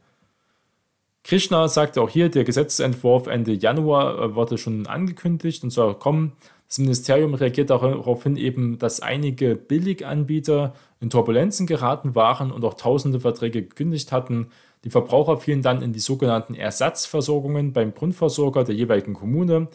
Krishna 1.24 1.68
sagte 1.68 2.02
auch 2.02 2.10
hier, 2.10 2.30
der 2.30 2.44
Gesetzentwurf 2.44 3.28
Ende 3.28 3.54
Januar 3.54 4.20
äh, 4.20 4.36
wurde 4.36 4.58
schon 4.58 4.88
angekündigt 4.88 5.64
und 5.64 5.70
soll 5.70 5.96
kommen. 5.96 6.34
Das 6.68 6.80
Ministerium 6.80 7.34
reagiert 7.34 7.70
daraufhin 7.70 8.38
eben, 8.38 8.80
dass 8.80 9.02
einige 9.02 9.56
Billiganbieter 9.56 10.74
in 11.02 11.10
Turbulenzen 11.10 11.68
geraten 11.68 12.16
waren 12.16 12.52
und 12.52 12.64
auch 12.64 12.76
tausende 12.76 13.20
Verträge 13.20 13.62
gekündigt 13.62 14.12
hatten. 14.12 14.48
Die 14.84 14.90
Verbraucher 14.90 15.38
fielen 15.38 15.62
dann 15.62 15.82
in 15.82 15.94
die 15.94 16.00
sogenannten 16.00 16.56
Ersatzversorgungen 16.56 17.74
beim 17.74 17.94
Grundversorger 17.94 18.64
der 18.64 18.76
jeweiligen 18.76 19.14
Kommune, 19.14 19.68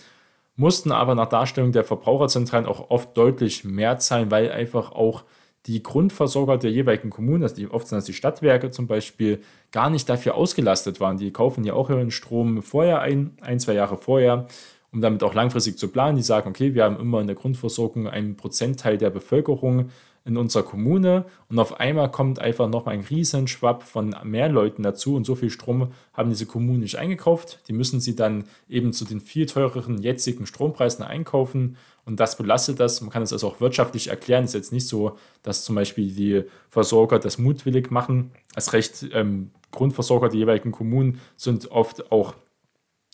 mussten 0.57 0.91
aber 0.91 1.15
nach 1.15 1.29
Darstellung 1.29 1.73
der 1.73 1.85
Verbraucherzentralen 1.85 2.67
auch 2.67 2.91
oft 2.91 3.17
deutlich 3.17 3.65
mehr 3.65 3.99
zahlen, 3.99 4.31
weil 4.31 4.51
einfach 4.51 4.93
auch 4.93 5.25
die 5.67 5.83
Grundversorger 5.83 6.59
der 6.59 6.71
jeweiligen 6.71 7.11
Kommunen, 7.11 7.43
also 7.43 7.61
oft 7.71 7.89
sind 7.89 7.99
das 7.99 8.05
die 8.05 8.13
Stadtwerke 8.13 8.71
zum 8.71 8.87
Beispiel, 8.87 9.41
gar 9.73 9.91
nicht 9.91 10.09
dafür 10.09 10.37
ausgelastet 10.37 11.01
waren. 11.01 11.19
Die 11.19 11.33
kaufen 11.33 11.65
ja 11.65 11.75
auch 11.75 11.91
ihren 11.91 12.11
Strom 12.11 12.63
vorher 12.63 13.01
ein, 13.01 13.37
ein, 13.41 13.59
zwei 13.59 13.75
Jahre 13.75 13.97
vorher, 13.97 14.47
um 14.93 15.01
damit 15.01 15.23
auch 15.25 15.35
langfristig 15.35 15.77
zu 15.77 15.89
planen. 15.89 16.17
Die 16.17 16.23
sagen, 16.23 16.49
okay, 16.49 16.75
wir 16.75 16.85
haben 16.85 17.01
immer 17.01 17.21
in 17.21 17.27
der 17.27 17.37
Grundversorgung 17.37 18.07
einen 18.07 18.37
Prozentteil 18.37 18.97
der 18.97 19.11
Bevölkerung 19.11 19.91
in 20.26 20.37
unserer 20.37 20.64
Kommune 20.64 21.25
und 21.49 21.59
auf 21.59 21.78
einmal 21.78 22.11
kommt 22.11 22.40
einfach 22.40 22.68
nochmal 22.68 22.95
ein 22.95 23.06
Riesenschwapp 23.09 23.85
von 23.85 24.14
mehr 24.25 24.49
Leuten 24.49 24.83
dazu 24.83 25.14
und 25.14 25.25
so 25.25 25.37
viel 25.37 25.50
Strom 25.50 25.92
haben 26.12 26.30
diese 26.30 26.47
Kommunen 26.47 26.80
nicht 26.80 26.99
eingekauft. 26.99 27.61
Die 27.68 27.73
müssen 27.73 28.00
sie 28.00 28.16
dann 28.16 28.45
eben 28.68 28.92
zu 28.92 29.04
den 29.04 29.21
viel 29.21 29.47
teureren 29.47 29.99
jetzigen 30.02 30.45
Strompreisen 30.45 31.04
einkaufen 31.04 31.76
und 32.04 32.18
das 32.18 32.37
belastet 32.37 32.80
das. 32.80 33.00
Man 33.00 33.11
kann 33.11 33.23
es 33.23 33.33
also 33.33 33.49
auch 33.49 33.61
wirtschaftlich 33.61 34.09
erklären. 34.09 34.45
Es 34.45 34.50
ist 34.50 34.54
jetzt 34.54 34.73
nicht 34.73 34.88
so, 34.88 35.16
dass 35.42 35.64
zum 35.64 35.76
Beispiel 35.76 36.11
die 36.12 36.45
Versorger 36.71 37.18
das 37.18 37.38
mutwillig 37.38 37.90
machen. 37.90 38.33
Als 38.54 38.73
recht 38.73 39.06
ähm, 39.12 39.52
Grundversorger 39.71 40.28
der 40.28 40.38
jeweiligen 40.38 40.73
Kommunen 40.73 41.21
sind 41.37 41.71
oft 41.71 42.11
auch 42.11 42.35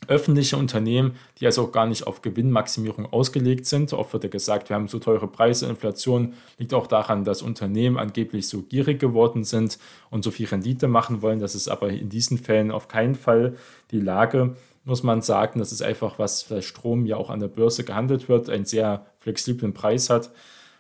öffentliche 0.08 0.56
Unternehmen, 0.56 1.16
die 1.38 1.46
also 1.46 1.64
auch 1.64 1.72
gar 1.72 1.86
nicht 1.86 2.06
auf 2.06 2.22
Gewinnmaximierung 2.22 3.12
ausgelegt 3.12 3.66
sind. 3.66 3.92
Oft 3.92 4.12
wird 4.12 4.24
ja 4.24 4.30
gesagt, 4.30 4.68
wir 4.68 4.76
haben 4.76 4.88
so 4.88 4.98
teure 4.98 5.28
Preise, 5.28 5.66
Inflation 5.66 6.34
liegt 6.58 6.74
auch 6.74 6.86
daran, 6.86 7.24
dass 7.24 7.42
Unternehmen 7.42 7.98
angeblich 7.98 8.48
so 8.48 8.62
gierig 8.62 8.98
geworden 9.00 9.44
sind 9.44 9.78
und 10.10 10.24
so 10.24 10.30
viel 10.30 10.46
Rendite 10.46 10.88
machen 10.88 11.22
wollen. 11.22 11.38
Das 11.40 11.54
ist 11.54 11.68
aber 11.68 11.90
in 11.90 12.08
diesen 12.08 12.38
Fällen 12.38 12.70
auf 12.70 12.88
keinen 12.88 13.14
Fall 13.14 13.56
die 13.90 14.00
Lage, 14.00 14.56
muss 14.84 15.02
man 15.02 15.22
sagen. 15.22 15.58
Das 15.58 15.72
ist 15.72 15.82
einfach, 15.82 16.18
was 16.18 16.48
der 16.48 16.62
Strom 16.62 17.06
ja 17.06 17.16
auch 17.16 17.30
an 17.30 17.40
der 17.40 17.48
Börse 17.48 17.84
gehandelt 17.84 18.28
wird, 18.28 18.50
einen 18.50 18.64
sehr 18.64 19.06
flexiblen 19.20 19.72
Preis 19.72 20.10
hat 20.10 20.30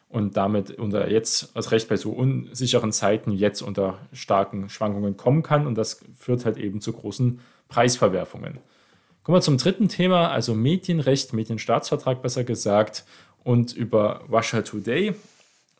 und 0.08 0.36
damit 0.36 0.78
unter 0.78 1.10
jetzt 1.10 1.56
als 1.56 1.70
recht 1.72 1.88
bei 1.88 1.96
so 1.96 2.10
unsicheren 2.10 2.92
Zeiten 2.92 3.32
jetzt 3.32 3.62
unter 3.62 3.98
starken 4.12 4.68
Schwankungen 4.68 5.16
kommen 5.16 5.42
kann 5.42 5.66
und 5.66 5.76
das 5.76 6.04
führt 6.18 6.44
halt 6.44 6.58
eben 6.58 6.80
zu 6.80 6.92
großen 6.92 7.40
Preisverwerfungen. 7.68 8.58
Kommen 9.22 9.36
wir 9.36 9.42
zum 9.42 9.56
dritten 9.56 9.86
Thema, 9.86 10.32
also 10.32 10.52
Medienrecht, 10.52 11.32
Medienstaatsvertrag 11.32 12.22
besser 12.22 12.42
gesagt 12.42 13.04
und 13.44 13.72
über 13.72 14.22
Russia 14.28 14.62
Today. 14.62 15.14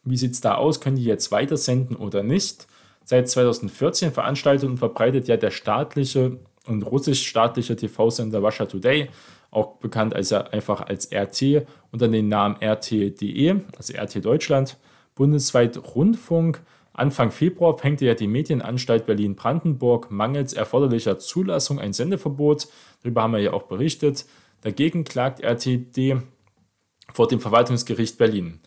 Wie 0.05 0.17
sieht 0.17 0.33
es 0.33 0.41
da 0.41 0.55
aus? 0.55 0.81
Können 0.81 0.95
die 0.95 1.05
jetzt 1.05 1.33
weitersenden 1.33 1.97
oder 1.97 2.23
nicht? 2.23 2.69
Seit 3.05 3.29
2014 3.29 4.13
veranstaltet 4.13 4.69
und 4.69 4.79
verbreitet 4.79 5.27
ja 5.27 5.37
der 5.37 5.51
staatliche 5.51 6.39
und 6.69 6.85
russisch-staatliche 6.85 7.75
TV-Sender 7.75 8.39
Russia 8.39 8.67
Today, 8.67 9.11
auch 9.51 9.77
bekannt 9.79 10.15
als 10.15 10.33
einfach 10.33 10.83
als 10.83 11.11
RT 11.13 11.67
unter 11.91 12.07
dem 12.07 12.29
Namen 12.29 12.63
RT.de, 12.63 13.57
also 13.77 13.93
RT 13.93 14.25
Deutschland, 14.25 14.77
bundesweit 15.17 15.97
Rundfunk 15.97 16.63
Anfang 16.95 17.31
Februar 17.31 17.79
fängte 17.79 18.05
ja 18.05 18.15
die 18.15 18.27
Medienanstalt 18.27 19.07
Berlin-Brandenburg 19.07 20.11
mangels 20.11 20.53
erforderlicher 20.53 21.19
Zulassung 21.19 21.79
ein 21.79 21.93
Sendeverbot, 21.93 22.69
darüber 23.03 23.23
haben 23.23 23.33
wir 23.33 23.41
ja 23.41 23.53
auch 23.53 23.65
berichtet. 23.65 24.27
Dagegen 24.61 25.05
klagt 25.05 25.41
RTD 25.41 26.19
vor 27.13 27.29
dem 27.29 27.41
Verwaltungsgericht 27.41 28.19
Berlin. 28.19 28.61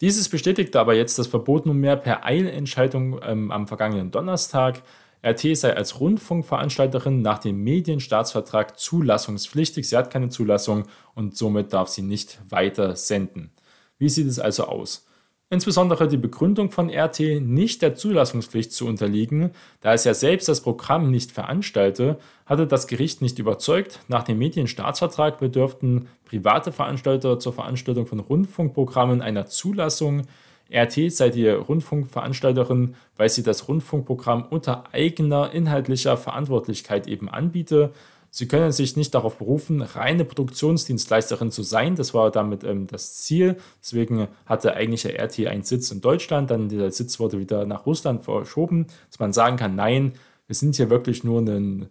Dieses 0.00 0.28
bestätigte 0.28 0.78
aber 0.78 0.94
jetzt 0.94 1.18
das 1.18 1.26
Verbot 1.26 1.66
nunmehr 1.66 1.96
per 1.96 2.24
Eilentscheidung 2.24 3.20
ähm, 3.22 3.50
am 3.50 3.66
vergangenen 3.66 4.10
Donnerstag. 4.10 4.82
RT 5.26 5.56
sei 5.56 5.74
als 5.74 5.98
Rundfunkveranstalterin 5.98 7.22
nach 7.22 7.38
dem 7.38 7.64
Medienstaatsvertrag 7.64 8.78
zulassungspflichtig. 8.78 9.88
Sie 9.88 9.96
hat 9.96 10.10
keine 10.10 10.28
Zulassung 10.28 10.84
und 11.14 11.36
somit 11.36 11.72
darf 11.72 11.88
sie 11.88 12.02
nicht 12.02 12.38
weiter 12.48 12.94
senden. 12.94 13.50
Wie 13.98 14.08
sieht 14.08 14.28
es 14.28 14.38
also 14.38 14.64
aus? 14.64 15.07
Insbesondere 15.50 16.08
die 16.08 16.18
Begründung 16.18 16.70
von 16.70 16.90
RT, 16.90 17.40
nicht 17.40 17.80
der 17.80 17.94
Zulassungspflicht 17.94 18.70
zu 18.70 18.86
unterliegen, 18.86 19.52
da 19.80 19.94
es 19.94 20.04
ja 20.04 20.12
selbst 20.12 20.46
das 20.46 20.60
Programm 20.60 21.10
nicht 21.10 21.32
veranstalte, 21.32 22.18
hatte 22.44 22.66
das 22.66 22.86
Gericht 22.86 23.22
nicht 23.22 23.38
überzeugt. 23.38 24.00
Nach 24.08 24.24
dem 24.24 24.36
Medienstaatsvertrag 24.38 25.38
bedürften 25.38 26.08
private 26.26 26.70
Veranstalter 26.70 27.38
zur 27.38 27.54
Veranstaltung 27.54 28.04
von 28.04 28.20
Rundfunkprogrammen 28.20 29.22
einer 29.22 29.46
Zulassung. 29.46 30.26
RT 30.70 31.10
sei 31.10 31.30
die 31.30 31.48
Rundfunkveranstalterin, 31.48 32.94
weil 33.16 33.30
sie 33.30 33.42
das 33.42 33.68
Rundfunkprogramm 33.68 34.44
unter 34.50 34.92
eigener 34.92 35.50
inhaltlicher 35.52 36.18
Verantwortlichkeit 36.18 37.06
eben 37.06 37.30
anbiete. 37.30 37.94
Sie 38.30 38.46
können 38.46 38.72
sich 38.72 38.96
nicht 38.96 39.14
darauf 39.14 39.38
berufen, 39.38 39.80
reine 39.80 40.24
Produktionsdienstleisterin 40.24 41.50
zu 41.50 41.62
sein. 41.62 41.96
Das 41.96 42.12
war 42.12 42.30
damit 42.30 42.62
ähm, 42.62 42.86
das 42.86 43.16
Ziel. 43.16 43.56
Deswegen 43.82 44.28
hatte 44.44 44.74
eigentlich 44.74 45.02
der 45.02 45.22
RT 45.22 45.46
einen 45.46 45.62
Sitz 45.62 45.90
in 45.90 46.00
Deutschland. 46.00 46.50
Dann 46.50 46.68
der 46.68 46.90
Sitz 46.90 47.18
wurde 47.18 47.38
wieder 47.38 47.64
nach 47.66 47.86
Russland 47.86 48.24
verschoben, 48.24 48.86
dass 49.10 49.18
man 49.18 49.32
sagen 49.32 49.56
kann, 49.56 49.74
nein, 49.74 50.12
wir 50.46 50.54
sind 50.54 50.76
hier 50.76 50.90
wirklich 50.90 51.24
nur 51.24 51.40
eine, 51.40 51.88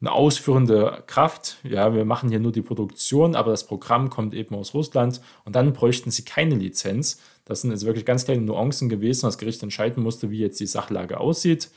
eine 0.00 0.12
ausführende 0.12 1.02
Kraft. 1.06 1.58
Ja, 1.64 1.94
wir 1.94 2.04
machen 2.04 2.30
hier 2.30 2.40
nur 2.40 2.52
die 2.52 2.62
Produktion, 2.62 3.34
aber 3.34 3.50
das 3.50 3.66
Programm 3.66 4.10
kommt 4.10 4.32
eben 4.32 4.54
aus 4.54 4.74
Russland 4.74 5.20
und 5.44 5.56
dann 5.56 5.72
bräuchten 5.72 6.10
sie 6.10 6.24
keine 6.24 6.54
Lizenz. 6.54 7.20
Das 7.44 7.62
sind 7.62 7.72
jetzt 7.72 7.84
wirklich 7.84 8.04
ganz 8.06 8.24
kleine 8.24 8.42
Nuancen 8.42 8.88
gewesen, 8.88 9.26
das 9.26 9.38
Gericht 9.38 9.62
entscheiden 9.62 10.02
musste, 10.02 10.30
wie 10.30 10.38
jetzt 10.38 10.60
die 10.60 10.66
Sachlage 10.66 11.18
aussieht. 11.18 11.70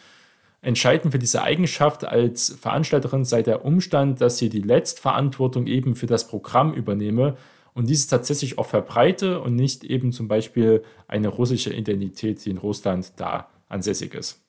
Entscheidend 0.63 1.12
für 1.12 1.20
diese 1.20 1.43
Eigenschaft 1.43 2.05
als 2.05 2.55
Veranstalterin 2.58 3.25
sei 3.25 3.41
der 3.41 3.65
Umstand, 3.65 4.22
dass 4.22 4.38
sie 4.38 4.48
die 4.48 4.62
Letztverantwortung 4.62 5.67
eben 5.67 5.93
für 5.93 6.05
das 6.08 6.25
Programm 6.25 6.74
übernehme 6.74 7.36
und 7.74 7.89
dieses 7.89 8.08
tatsächlich 8.08 8.58
auch 8.58 8.65
verbreite 8.65 9.41
und 9.41 9.58
nicht 9.58 9.84
eben 9.84 10.13
zum 10.13 10.29
Beispiel 10.29 10.82
eine 11.10 11.27
russische 11.27 11.74
Identität, 11.74 12.46
die 12.46 12.51
in 12.51 12.58
Russland 12.58 13.12
da 13.17 13.50
ansässig 13.67 14.13
ist. 14.13 14.41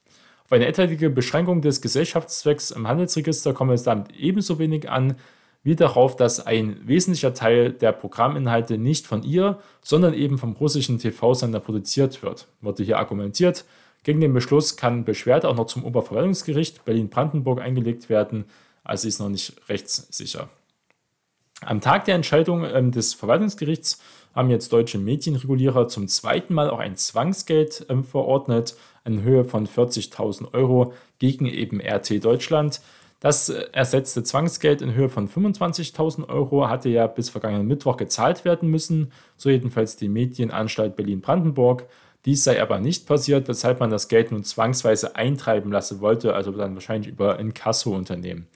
Auf 0.44 0.52
eine 0.52 0.68
etwaige 0.68 1.10
Beschränkung 1.10 1.62
des 1.62 1.80
Gesellschaftszwecks 1.80 2.70
im 2.70 2.86
Handelsregister 2.86 3.52
komme 3.52 3.74
es 3.74 3.82
damit 3.82 4.14
ebenso 4.16 4.60
wenig 4.60 4.88
an, 4.88 5.16
wie 5.64 5.74
darauf, 5.74 6.14
dass 6.14 6.46
ein 6.46 6.76
wesentlicher 6.86 7.34
Teil 7.34 7.72
der 7.72 7.90
Programminhalte 7.90 8.78
nicht 8.78 9.04
von 9.08 9.24
ihr, 9.24 9.58
sondern 9.82 10.14
eben 10.14 10.38
vom 10.38 10.52
russischen 10.52 11.00
TV-Sender 11.00 11.58
produziert 11.58 12.22
wird. 12.22 12.46
Wurde 12.60 12.84
hier 12.84 12.98
argumentiert, 12.98 13.64
gegen 14.04 14.20
den 14.20 14.32
Beschluss 14.32 14.76
kann 14.76 15.04
Beschwerde 15.04 15.48
auch 15.48 15.56
noch 15.56 15.66
zum 15.66 15.84
Oberverwaltungsgericht 15.84 16.84
Berlin-Brandenburg 16.84 17.60
eingelegt 17.60 18.08
werden, 18.08 18.44
also 18.84 19.08
ist 19.08 19.18
noch 19.18 19.30
nicht 19.30 19.54
rechtssicher. 19.68 20.48
Am 21.62 21.80
Tag 21.80 22.04
der 22.04 22.14
Entscheidung 22.14 22.64
ähm, 22.64 22.92
des 22.92 23.14
Verwaltungsgerichts 23.14 24.00
haben 24.34 24.50
jetzt 24.50 24.72
deutsche 24.72 24.98
Medienregulierer 24.98 25.88
zum 25.88 26.08
zweiten 26.08 26.52
Mal 26.52 26.68
auch 26.68 26.80
ein 26.80 26.96
Zwangsgeld 26.96 27.86
ähm, 27.88 28.04
verordnet 28.04 28.76
in 29.04 29.22
Höhe 29.22 29.44
von 29.44 29.66
40.000 29.66 30.52
Euro 30.52 30.92
gegen 31.18 31.46
eben 31.46 31.80
RT 31.80 32.22
Deutschland. 32.22 32.80
Das 33.20 33.48
äh, 33.48 33.68
ersetzte 33.72 34.22
Zwangsgeld 34.22 34.82
in 34.82 34.94
Höhe 34.94 35.08
von 35.08 35.28
25.000 35.28 36.28
Euro 36.28 36.68
hatte 36.68 36.90
ja 36.90 37.06
bis 37.06 37.30
vergangenen 37.30 37.66
Mittwoch 37.66 37.96
gezahlt 37.96 38.44
werden 38.44 38.70
müssen, 38.70 39.12
so 39.38 39.48
jedenfalls 39.48 39.96
die 39.96 40.08
Medienanstalt 40.08 40.96
Berlin-Brandenburg. 40.96 41.86
Dies 42.24 42.42
sei 42.42 42.62
aber 42.62 42.78
nicht 42.78 43.06
passiert, 43.06 43.48
weshalb 43.48 43.80
man 43.80 43.90
das 43.90 44.08
Geld 44.08 44.32
nun 44.32 44.44
zwangsweise 44.44 45.14
eintreiben 45.14 45.70
lassen 45.70 46.00
wollte, 46.00 46.34
also 46.34 46.52
dann 46.52 46.74
wahrscheinlich 46.74 47.10
über 47.10 47.38
Inkasso-Unternehmen. 47.38 48.46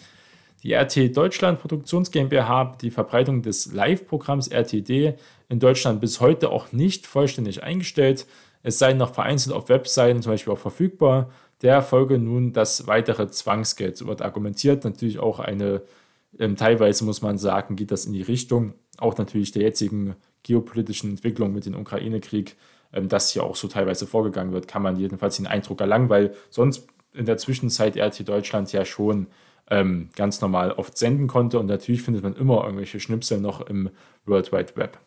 Die 0.63 0.73
RT 0.73 1.17
Deutschland 1.17 1.61
Produktions 1.61 2.11
GmbH 2.11 2.77
die 2.81 2.91
Verbreitung 2.91 3.43
des 3.43 3.73
Live-Programms 3.73 4.49
RTD 4.49 5.15
in 5.49 5.61
Deutschland 5.61 6.01
bis 6.01 6.21
heute 6.21 6.51
auch 6.51 6.73
nicht 6.73 7.07
vollständig 7.07 7.63
eingestellt. 7.63 8.27
Es 8.63 8.79
sei 8.79 8.93
noch 8.93 9.15
vereinzelt 9.15 9.55
auf 9.55 9.69
Webseiten 9.69 10.21
zum 10.21 10.33
Beispiel 10.33 10.53
auch 10.53 10.59
verfügbar. 10.59 11.31
Der 11.63 11.83
Folge 11.83 12.19
nun 12.19 12.53
das 12.53 12.87
weitere 12.87 13.29
Zwangsgeld 13.29 14.05
wird 14.05 14.23
argumentiert. 14.23 14.85
Natürlich 14.85 15.21
auch 15.21 15.39
eine, 15.39 15.83
ähm, 16.39 16.57
teilweise 16.57 17.05
muss 17.05 17.23
man 17.23 17.39
sagen, 17.39 17.77
geht 17.77 17.93
das 17.93 18.07
in 18.07 18.13
die 18.13 18.23
Richtung 18.23 18.75
auch 18.99 19.17
natürlich 19.17 19.53
der 19.53 19.63
jetzigen 19.63 20.17
geopolitischen 20.43 21.11
Entwicklung 21.11 21.53
mit 21.53 21.67
dem 21.67 21.77
Ukraine-Krieg 21.77 22.57
ähm, 22.93 23.09
dass 23.09 23.31
hier 23.31 23.45
auch 23.45 23.57
so 23.57 23.69
teilweise 23.69 24.07
vorgegangen 24.07 24.53
wird, 24.53 24.69
kann 24.69 24.83
man 24.83 24.97
jedenfalls 24.97 25.37
den 25.37 25.47
Eindruck 25.47 25.81
erlangen, 25.81 26.09
weil 26.09 26.35
sonst 26.51 26.89
in 27.13 27.27
der 27.27 27.37
Zwischenzeit 27.37 27.97
RT 27.97 28.29
Deutschland 28.29 28.73
ja 28.73 28.85
schon 28.85 29.27
ähm, 29.71 30.11
ganz 30.17 30.41
normal 30.41 30.73
oft 30.73 30.97
senden 30.97 31.27
konnte 31.27 31.59
und 31.59 31.67
natürlich 31.67 32.03
findet 32.03 32.23
man 32.23 32.37
immer 32.37 32.65
irgendwelche 32.65 33.01
Schnipsel 33.01 33.41
noch 33.41 33.61
im 33.61 33.91
World 34.25 34.53
Wide 34.53 34.77
Web. 34.77 34.99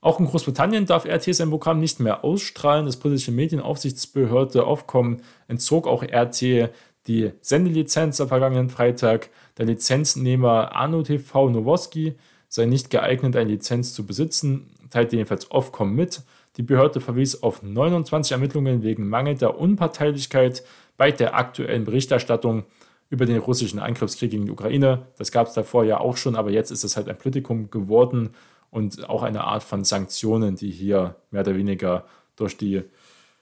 Auch 0.00 0.20
in 0.20 0.26
Großbritannien 0.26 0.86
darf 0.86 1.06
RT 1.06 1.34
sein 1.34 1.50
Programm 1.50 1.80
nicht 1.80 1.98
mehr 1.98 2.22
ausstrahlen. 2.22 2.86
Das 2.86 2.98
britische 2.98 3.32
Medienaufsichtsbehörde 3.32 4.66
Ofcom 4.66 5.18
entzog 5.48 5.88
auch 5.88 6.04
RT 6.04 6.70
die 7.08 7.32
Sendelizenz 7.40 8.20
am 8.20 8.28
vergangenen 8.28 8.70
Freitag. 8.70 9.30
Der 9.56 9.66
Lizenznehmer 9.66 10.72
Arno 10.72 11.02
TV 11.02 11.48
Nowoski 11.50 12.14
sei 12.48 12.66
nicht 12.66 12.90
geeignet, 12.90 13.34
eine 13.34 13.50
Lizenz 13.50 13.92
zu 13.92 14.06
besitzen, 14.06 14.70
teilte 14.90 15.16
jedenfalls 15.16 15.50
Ofcom 15.50 15.94
mit. 15.94 16.22
Die 16.58 16.64
Behörde 16.64 17.00
verwies 17.00 17.42
auf 17.42 17.62
29 17.62 18.32
Ermittlungen 18.32 18.82
wegen 18.82 19.08
mangelnder 19.08 19.58
Unparteilichkeit 19.58 20.64
bei 20.96 21.12
der 21.12 21.36
aktuellen 21.36 21.84
Berichterstattung 21.84 22.64
über 23.10 23.26
den 23.26 23.38
russischen 23.38 23.78
Angriffskrieg 23.78 24.32
gegen 24.32 24.46
die 24.46 24.50
Ukraine. 24.50 25.06
Das 25.16 25.30
gab 25.30 25.46
es 25.46 25.54
davor 25.54 25.84
ja 25.84 26.00
auch 26.00 26.16
schon, 26.16 26.34
aber 26.34 26.50
jetzt 26.50 26.72
ist 26.72 26.82
es 26.82 26.96
halt 26.96 27.08
ein 27.08 27.16
Politikum 27.16 27.70
geworden 27.70 28.30
und 28.70 29.08
auch 29.08 29.22
eine 29.22 29.44
Art 29.44 29.62
von 29.62 29.84
Sanktionen, 29.84 30.56
die 30.56 30.70
hier 30.70 31.14
mehr 31.30 31.42
oder 31.42 31.54
weniger 31.54 32.04
durch 32.34 32.56
die 32.56 32.82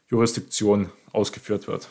Jurisdiktion 0.09 0.90
ausgeführt 1.12 1.66
wird. 1.66 1.88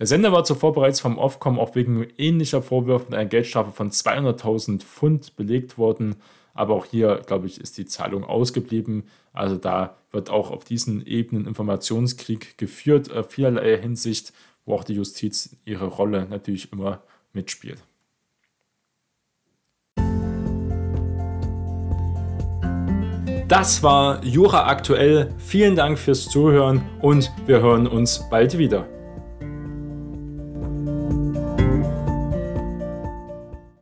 Der 0.00 0.06
Sender 0.06 0.32
war 0.32 0.44
zuvor 0.44 0.72
bereits 0.72 0.98
vom 0.98 1.16
Ofcom 1.16 1.60
auch 1.60 1.76
wegen 1.76 2.08
ähnlicher 2.18 2.60
Vorwürfe 2.60 3.06
mit 3.06 3.14
einer 3.14 3.28
Geldstrafe 3.28 3.70
von 3.70 3.90
200.000 3.90 4.80
Pfund 4.80 5.36
belegt 5.36 5.78
worden. 5.78 6.16
Aber 6.54 6.74
auch 6.74 6.84
hier, 6.84 7.22
glaube 7.26 7.46
ich, 7.46 7.60
ist 7.60 7.78
die 7.78 7.86
Zahlung 7.86 8.24
ausgeblieben. 8.24 9.04
Also 9.32 9.56
da 9.56 9.96
wird 10.10 10.30
auch 10.30 10.50
auf 10.50 10.64
diesen 10.64 11.06
Ebenen 11.06 11.46
Informationskrieg 11.46 12.58
geführt, 12.58 13.10
äh, 13.10 13.22
vielerlei 13.22 13.78
Hinsicht, 13.78 14.32
wo 14.64 14.74
auch 14.74 14.84
die 14.84 14.94
Justiz 14.94 15.56
ihre 15.64 15.86
Rolle 15.86 16.26
natürlich 16.28 16.72
immer 16.72 17.02
mitspielt. 17.32 17.78
Das 23.50 23.82
war 23.82 24.24
Jura 24.24 24.68
aktuell. 24.68 25.34
Vielen 25.38 25.74
Dank 25.74 25.98
fürs 25.98 26.28
Zuhören 26.28 26.82
und 27.02 27.32
wir 27.46 27.60
hören 27.60 27.88
uns 27.88 28.22
bald 28.30 28.56
wieder. 28.58 28.86